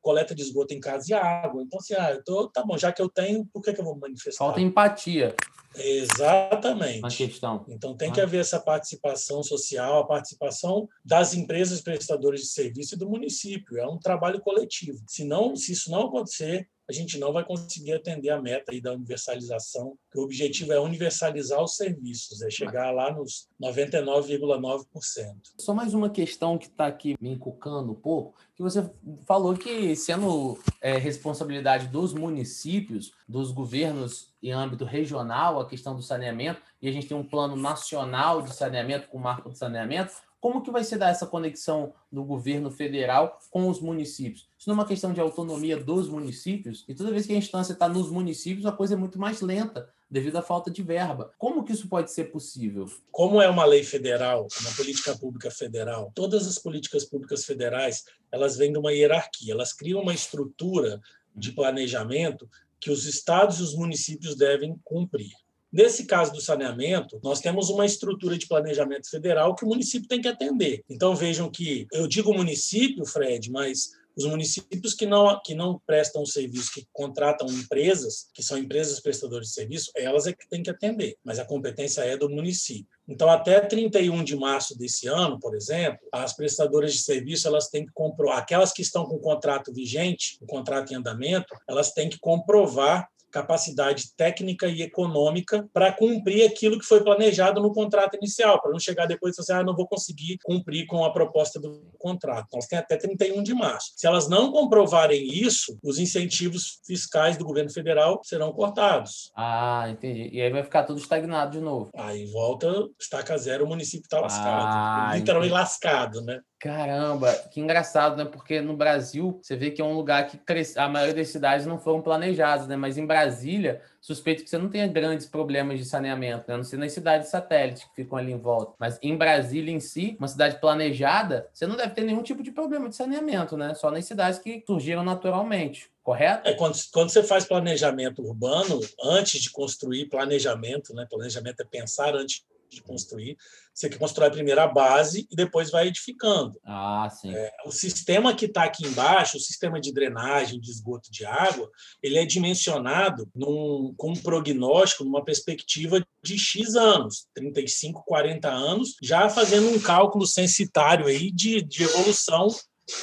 coleta 0.00 0.34
de 0.34 0.42
esgoto 0.42 0.72
em 0.72 0.80
casa 0.80 1.06
e 1.08 1.12
água. 1.12 1.62
Então, 1.62 1.78
assim, 1.78 1.94
ah, 1.94 2.12
eu 2.12 2.24
tô, 2.24 2.48
tá 2.48 2.64
bom, 2.64 2.78
já 2.78 2.92
que 2.92 3.02
eu 3.02 3.08
tenho, 3.08 3.44
por 3.52 3.62
que, 3.62 3.72
que 3.72 3.80
eu 3.80 3.84
vou 3.84 3.98
manifestar? 3.98 4.44
Falta 4.44 4.60
empatia. 4.60 5.34
Exatamente. 5.76 7.16
Questão. 7.16 7.66
Então, 7.68 7.96
tem 7.96 8.10
que 8.10 8.20
haver 8.20 8.40
essa 8.40 8.58
participação 8.58 9.42
social, 9.42 9.98
a 9.98 10.06
participação 10.06 10.88
das 11.04 11.34
empresas 11.34 11.80
prestadoras 11.80 12.40
de 12.40 12.46
serviço 12.46 12.94
e 12.94 12.98
do 12.98 13.08
município. 13.08 13.78
É 13.78 13.86
um 13.86 13.98
trabalho 13.98 14.40
coletivo. 14.40 14.98
Se, 15.06 15.24
não, 15.24 15.54
se 15.54 15.72
isso 15.72 15.90
não 15.90 16.06
acontecer, 16.06 16.68
a 16.88 16.92
gente 16.92 17.18
não 17.18 17.32
vai 17.32 17.44
conseguir 17.44 17.92
atender 17.92 18.30
a 18.30 18.40
meta 18.40 18.72
aí 18.72 18.80
da 18.80 18.92
universalização, 18.92 19.98
que 20.10 20.18
o 20.18 20.22
objetivo 20.22 20.72
é 20.72 20.80
universalizar 20.80 21.62
os 21.62 21.76
serviços, 21.76 22.40
é 22.40 22.48
chegar 22.50 22.90
lá 22.90 23.12
nos 23.12 23.46
99,9%. 23.60 25.34
Só 25.58 25.74
mais 25.74 25.92
uma 25.92 26.08
questão 26.08 26.56
que 26.56 26.66
está 26.66 26.86
aqui 26.86 27.14
me 27.20 27.30
encucando 27.30 27.92
um 27.92 27.94
pouco, 27.94 28.34
que 28.56 28.62
você 28.62 28.90
falou 29.26 29.54
que 29.54 29.94
sendo 29.94 30.58
é, 30.80 30.96
responsabilidade 30.96 31.88
dos 31.88 32.14
municípios, 32.14 33.12
dos 33.28 33.52
governos 33.52 34.32
em 34.42 34.52
âmbito 34.52 34.84
regional, 34.84 35.60
a 35.60 35.68
questão 35.68 35.94
do 35.94 36.02
saneamento, 36.02 36.62
e 36.80 36.88
a 36.88 36.92
gente 36.92 37.06
tem 37.06 37.16
um 37.16 37.24
plano 37.24 37.54
nacional 37.54 38.40
de 38.40 38.54
saneamento 38.54 39.08
com 39.08 39.18
o 39.18 39.20
marco 39.20 39.50
de 39.50 39.58
saneamento, 39.58 40.12
como 40.40 40.62
que 40.62 40.70
vai 40.70 40.84
se 40.84 40.96
dar 40.96 41.10
essa 41.10 41.26
conexão 41.26 41.92
do 42.10 42.24
governo 42.24 42.70
federal 42.70 43.38
com 43.50 43.68
os 43.68 43.80
municípios? 43.80 44.48
Isso 44.58 44.68
não 44.68 44.76
é 44.76 44.78
uma 44.78 44.86
questão 44.86 45.12
de 45.12 45.20
autonomia 45.20 45.76
dos 45.76 46.08
municípios? 46.08 46.84
E 46.88 46.94
toda 46.94 47.10
vez 47.10 47.26
que 47.26 47.32
a 47.32 47.36
instância 47.36 47.72
está 47.72 47.88
nos 47.88 48.10
municípios, 48.10 48.66
a 48.66 48.72
coisa 48.72 48.94
é 48.94 48.96
muito 48.96 49.18
mais 49.18 49.40
lenta, 49.40 49.88
devido 50.10 50.36
à 50.36 50.42
falta 50.42 50.70
de 50.70 50.82
verba. 50.82 51.32
Como 51.36 51.64
que 51.64 51.72
isso 51.72 51.88
pode 51.88 52.12
ser 52.12 52.30
possível? 52.30 52.86
Como 53.10 53.42
é 53.42 53.48
uma 53.48 53.64
lei 53.64 53.82
federal, 53.82 54.46
uma 54.60 54.72
política 54.72 55.16
pública 55.16 55.50
federal, 55.50 56.12
todas 56.14 56.46
as 56.46 56.58
políticas 56.58 57.04
públicas 57.04 57.44
federais, 57.44 58.04
elas 58.32 58.56
vêm 58.56 58.72
de 58.72 58.78
uma 58.78 58.92
hierarquia, 58.92 59.52
elas 59.52 59.72
criam 59.72 60.00
uma 60.00 60.14
estrutura 60.14 61.00
de 61.34 61.52
planejamento 61.52 62.48
que 62.80 62.90
os 62.90 63.06
estados 63.06 63.58
e 63.58 63.62
os 63.62 63.74
municípios 63.74 64.36
devem 64.36 64.78
cumprir. 64.84 65.32
Nesse 65.72 66.06
caso 66.06 66.32
do 66.32 66.40
saneamento, 66.40 67.20
nós 67.22 67.40
temos 67.40 67.68
uma 67.68 67.84
estrutura 67.84 68.38
de 68.38 68.46
planejamento 68.46 69.10
federal 69.10 69.54
que 69.54 69.64
o 69.64 69.68
município 69.68 70.08
tem 70.08 70.20
que 70.20 70.28
atender. 70.28 70.82
Então 70.88 71.14
vejam 71.14 71.50
que 71.50 71.86
eu 71.92 72.06
digo 72.06 72.32
município, 72.32 73.04
Fred, 73.04 73.50
mas 73.50 73.90
os 74.18 74.24
municípios 74.24 74.94
que 74.94 75.06
não, 75.06 75.40
que 75.44 75.54
não 75.54 75.80
prestam 75.86 76.26
serviço, 76.26 76.72
que 76.72 76.84
contratam 76.92 77.46
empresas, 77.48 78.28
que 78.34 78.42
são 78.42 78.58
empresas 78.58 78.98
prestadoras 78.98 79.46
de 79.46 79.52
serviço, 79.52 79.92
elas 79.94 80.26
é 80.26 80.32
que 80.32 80.48
têm 80.48 80.60
que 80.60 80.70
atender, 80.70 81.16
mas 81.22 81.38
a 81.38 81.44
competência 81.44 82.00
é 82.00 82.16
do 82.16 82.28
município. 82.28 82.88
Então, 83.06 83.30
até 83.30 83.60
31 83.60 84.24
de 84.24 84.34
março 84.34 84.76
desse 84.76 85.06
ano, 85.06 85.38
por 85.38 85.54
exemplo, 85.54 86.00
as 86.12 86.34
prestadoras 86.34 86.92
de 86.94 86.98
serviço 86.98 87.46
elas 87.46 87.68
têm 87.68 87.86
que 87.86 87.92
comprovar, 87.92 88.38
aquelas 88.38 88.72
que 88.72 88.82
estão 88.82 89.06
com 89.06 89.14
o 89.14 89.20
contrato 89.20 89.72
vigente, 89.72 90.36
o 90.40 90.46
contrato 90.46 90.92
em 90.92 90.96
andamento, 90.96 91.54
elas 91.68 91.92
têm 91.92 92.08
que 92.08 92.18
comprovar 92.18 93.08
capacidade 93.30 94.14
técnica 94.16 94.66
e 94.66 94.82
econômica 94.82 95.68
para 95.72 95.92
cumprir 95.92 96.46
aquilo 96.46 96.78
que 96.78 96.84
foi 96.84 97.02
planejado 97.02 97.60
no 97.60 97.72
contrato 97.72 98.16
inicial, 98.16 98.60
para 98.60 98.70
não 98.72 98.78
chegar 98.78 99.06
depois 99.06 99.34
e 99.34 99.36
falar 99.36 99.58
assim, 99.58 99.62
ah, 99.62 99.66
não 99.66 99.76
vou 99.76 99.86
conseguir 99.86 100.38
cumprir 100.42 100.86
com 100.86 101.04
a 101.04 101.12
proposta 101.12 101.60
do 101.60 101.82
contrato. 101.98 102.48
Elas 102.52 102.66
têm 102.66 102.78
até 102.78 102.96
31 102.96 103.42
de 103.42 103.54
março. 103.54 103.92
Se 103.96 104.06
elas 104.06 104.28
não 104.28 104.50
comprovarem 104.50 105.22
isso, 105.26 105.78
os 105.82 105.98
incentivos 105.98 106.80
fiscais 106.86 107.36
do 107.36 107.44
governo 107.44 107.70
federal 107.70 108.20
serão 108.24 108.52
cortados. 108.52 109.30
Ah, 109.36 109.86
entendi. 109.90 110.30
E 110.32 110.40
aí 110.40 110.50
vai 110.50 110.62
ficar 110.62 110.84
tudo 110.84 110.98
estagnado 110.98 111.52
de 111.52 111.60
novo. 111.60 111.90
Aí 111.96 112.26
volta, 112.26 112.88
estaca 112.98 113.36
zero, 113.36 113.64
o 113.64 113.68
município 113.68 114.04
está 114.04 114.20
lascado. 114.20 114.66
Ah, 114.66 115.12
Literalmente 115.14 115.52
entendi. 115.52 115.62
lascado, 115.62 116.22
né? 116.22 116.40
Caramba, 116.58 117.32
que 117.52 117.60
engraçado, 117.60 118.16
né? 118.16 118.24
Porque 118.24 118.60
no 118.60 118.76
Brasil, 118.76 119.38
você 119.40 119.54
vê 119.54 119.70
que 119.70 119.80
é 119.80 119.84
um 119.84 119.92
lugar 119.92 120.26
que 120.26 120.40
a 120.76 120.88
maioria 120.88 121.14
das 121.14 121.28
cidades 121.28 121.64
não 121.66 121.78
foram 121.78 122.02
planejadas, 122.02 122.66
né? 122.66 122.74
Mas 122.74 122.98
em 122.98 123.06
Brasília, 123.06 123.80
suspeito 124.00 124.42
que 124.42 124.50
você 124.50 124.58
não 124.58 124.68
tenha 124.68 124.88
grandes 124.88 125.24
problemas 125.24 125.78
de 125.78 125.84
saneamento, 125.84 126.46
né? 126.48 126.54
A 126.54 126.56
não 126.56 126.64
ser 126.64 126.76
nas 126.76 126.90
cidades 126.90 127.28
satélites 127.28 127.84
que 127.84 127.94
ficam 127.94 128.18
ali 128.18 128.32
em 128.32 128.38
volta. 128.38 128.74
Mas 128.76 128.98
em 129.00 129.16
Brasília 129.16 129.72
em 129.72 129.78
si, 129.78 130.16
uma 130.18 130.26
cidade 130.26 130.60
planejada, 130.60 131.48
você 131.52 131.64
não 131.64 131.76
deve 131.76 131.94
ter 131.94 132.02
nenhum 132.02 132.24
tipo 132.24 132.42
de 132.42 132.50
problema 132.50 132.88
de 132.88 132.96
saneamento, 132.96 133.56
né? 133.56 133.72
Só 133.74 133.88
nas 133.88 134.04
cidades 134.04 134.40
que 134.40 134.64
surgiram 134.66 135.04
naturalmente 135.04 135.88
correto? 136.02 136.48
É, 136.48 136.54
quando, 136.54 136.74
quando 136.90 137.10
você 137.10 137.22
faz 137.22 137.44
planejamento 137.44 138.22
urbano, 138.22 138.80
antes 139.04 139.42
de 139.42 139.50
construir 139.50 140.06
planejamento, 140.06 140.94
né? 140.94 141.06
Planejamento 141.08 141.60
é 141.60 141.64
pensar 141.64 142.16
antes 142.16 142.42
de 142.68 142.82
construir. 142.82 143.36
Você 143.74 143.88
constrói 143.90 144.30
primeiro 144.30 144.60
a 144.60 144.66
base 144.66 145.26
e 145.30 145.36
depois 145.36 145.70
vai 145.70 145.88
edificando. 145.88 146.58
Ah, 146.64 147.08
sim. 147.10 147.32
É, 147.32 147.52
o 147.64 147.70
sistema 147.70 148.34
que 148.34 148.46
está 148.46 148.64
aqui 148.64 148.86
embaixo, 148.86 149.36
o 149.36 149.40
sistema 149.40 149.80
de 149.80 149.92
drenagem, 149.92 150.60
de 150.60 150.70
esgoto 150.70 151.10
de 151.10 151.24
água, 151.24 151.70
ele 152.02 152.18
é 152.18 152.24
dimensionado 152.24 153.30
num, 153.34 153.94
com 153.96 154.10
um 154.10 154.16
prognóstico, 154.16 155.04
numa 155.04 155.24
perspectiva 155.24 156.04
de 156.22 156.38
X 156.38 156.74
anos, 156.74 157.26
35, 157.34 158.02
40 158.04 158.48
anos, 158.48 158.96
já 159.02 159.28
fazendo 159.28 159.68
um 159.68 159.80
cálculo 159.80 160.26
censitário 160.26 161.06
aí 161.06 161.30
de, 161.30 161.62
de 161.62 161.84
evolução 161.84 162.48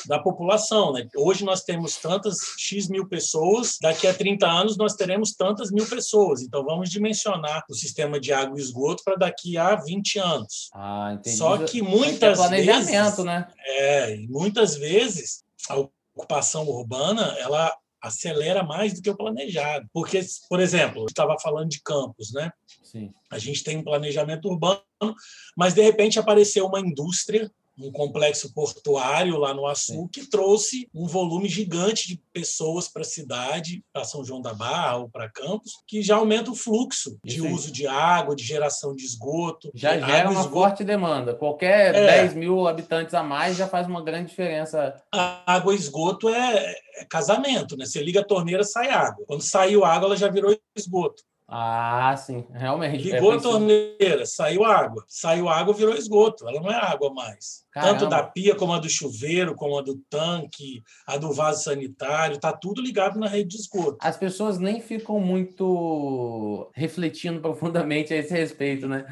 da 0.07 0.19
população. 0.19 0.93
Né? 0.93 1.07
Hoje 1.15 1.43
nós 1.43 1.63
temos 1.63 1.97
tantas 1.97 2.37
X 2.57 2.87
mil 2.87 3.07
pessoas, 3.07 3.77
daqui 3.81 4.07
a 4.07 4.13
30 4.13 4.47
anos 4.47 4.77
nós 4.77 4.93
teremos 4.93 5.33
tantas 5.33 5.71
mil 5.71 5.85
pessoas. 5.87 6.41
Então 6.41 6.63
vamos 6.63 6.89
dimensionar 6.89 7.63
o 7.69 7.73
sistema 7.73 8.19
de 8.19 8.33
água 8.33 8.57
e 8.57 8.61
esgoto 8.61 9.03
para 9.03 9.15
daqui 9.15 9.57
a 9.57 9.75
20 9.75 10.19
anos. 10.19 10.69
Ah, 10.73 11.13
entendi. 11.13 11.37
Só 11.37 11.57
que 11.59 11.81
muitas 11.81 12.37
planejamento, 12.37 12.85
vezes, 12.85 13.25
né? 13.25 13.47
É, 13.65 14.17
muitas 14.29 14.75
vezes 14.75 15.43
a 15.69 15.77
ocupação 16.15 16.67
urbana 16.67 17.35
ela 17.39 17.75
acelera 18.01 18.63
mais 18.63 18.93
do 18.93 19.01
que 19.01 19.09
o 19.09 19.17
planejado. 19.17 19.87
Porque, 19.91 20.21
por 20.47 20.59
exemplo, 20.59 21.05
estava 21.07 21.35
falando 21.39 21.69
de 21.69 21.81
campos, 21.81 22.31
né? 22.31 22.51
Sim. 22.83 23.11
A 23.31 23.39
gente 23.39 23.63
tem 23.63 23.77
um 23.77 23.83
planejamento 23.83 24.47
urbano, 24.47 24.83
mas 25.57 25.73
de 25.73 25.81
repente 25.81 26.19
apareceu 26.19 26.67
uma 26.67 26.79
indústria 26.79 27.51
um 27.77 27.91
complexo 27.91 28.53
portuário 28.53 29.37
lá 29.37 29.53
no 29.53 29.67
Açu, 29.67 30.07
que 30.11 30.29
trouxe 30.29 30.87
um 30.93 31.07
volume 31.07 31.47
gigante 31.47 32.07
de 32.07 32.21
pessoas 32.31 32.87
para 32.87 33.01
a 33.01 33.05
cidade, 33.05 33.83
para 33.91 34.03
São 34.03 34.23
João 34.23 34.41
da 34.41 34.53
Barra 34.53 34.97
ou 34.97 35.09
para 35.09 35.29
Campos, 35.29 35.73
que 35.87 36.01
já 36.01 36.15
aumenta 36.15 36.51
o 36.51 36.55
fluxo 36.55 37.17
de 37.23 37.41
uso 37.41 37.71
de 37.71 37.85
água, 37.87 38.35
de 38.35 38.43
geração 38.43 38.95
de 38.95 39.03
esgoto. 39.03 39.71
Já 39.73 39.95
de 39.95 40.05
gera 40.05 40.29
uma 40.29 40.41
esgoto. 40.41 40.53
forte 40.53 40.83
demanda. 40.83 41.33
Qualquer 41.33 41.93
é. 41.93 42.21
10 42.21 42.33
mil 42.35 42.67
habitantes 42.67 43.13
a 43.13 43.23
mais 43.23 43.57
já 43.57 43.67
faz 43.67 43.87
uma 43.87 44.03
grande 44.03 44.29
diferença. 44.29 44.95
A 45.13 45.53
água 45.53 45.73
e 45.73 45.77
esgoto 45.77 46.29
é, 46.29 46.75
é 46.97 47.05
casamento, 47.05 47.75
né? 47.77 47.85
Você 47.85 48.01
liga 48.01 48.21
a 48.21 48.25
torneira, 48.25 48.63
sai 48.63 48.89
água. 48.89 49.25
Quando 49.27 49.41
saiu 49.41 49.83
água, 49.83 50.07
ela 50.07 50.17
já 50.17 50.29
virou 50.29 50.57
esgoto. 50.75 51.23
Ah, 51.47 52.15
sim, 52.17 52.43
realmente. 52.51 53.11
É 53.11 53.15
Ligou 53.15 53.33
é 53.33 53.37
a 53.37 53.39
torneira, 53.39 54.25
saiu 54.25 54.63
água. 54.65 55.03
Saiu 55.07 55.47
água, 55.47 55.73
virou 55.73 55.95
esgoto. 55.95 56.47
Ela 56.47 56.59
não 56.59 56.71
é 56.71 56.75
água 56.75 57.13
mais. 57.13 57.64
Caramba. 57.75 57.99
Tanto 57.99 58.09
da 58.09 58.23
pia 58.23 58.55
como 58.55 58.71
a 58.71 58.79
do 58.79 58.87
chuveiro, 58.89 59.53
como 59.53 59.77
a 59.77 59.81
do 59.81 59.97
tanque, 60.09 60.81
a 61.05 61.17
do 61.17 61.33
vaso 61.33 61.61
sanitário, 61.61 62.39
tá 62.39 62.53
tudo 62.53 62.81
ligado 62.81 63.19
na 63.19 63.27
rede 63.27 63.49
de 63.49 63.57
esgoto. 63.57 63.97
As 63.99 64.15
pessoas 64.15 64.57
nem 64.57 64.79
ficam 64.79 65.19
muito 65.19 66.71
refletindo 66.73 67.41
profundamente 67.43 68.13
a 68.13 68.17
esse 68.17 68.33
respeito, 68.33 68.87
né? 68.87 69.05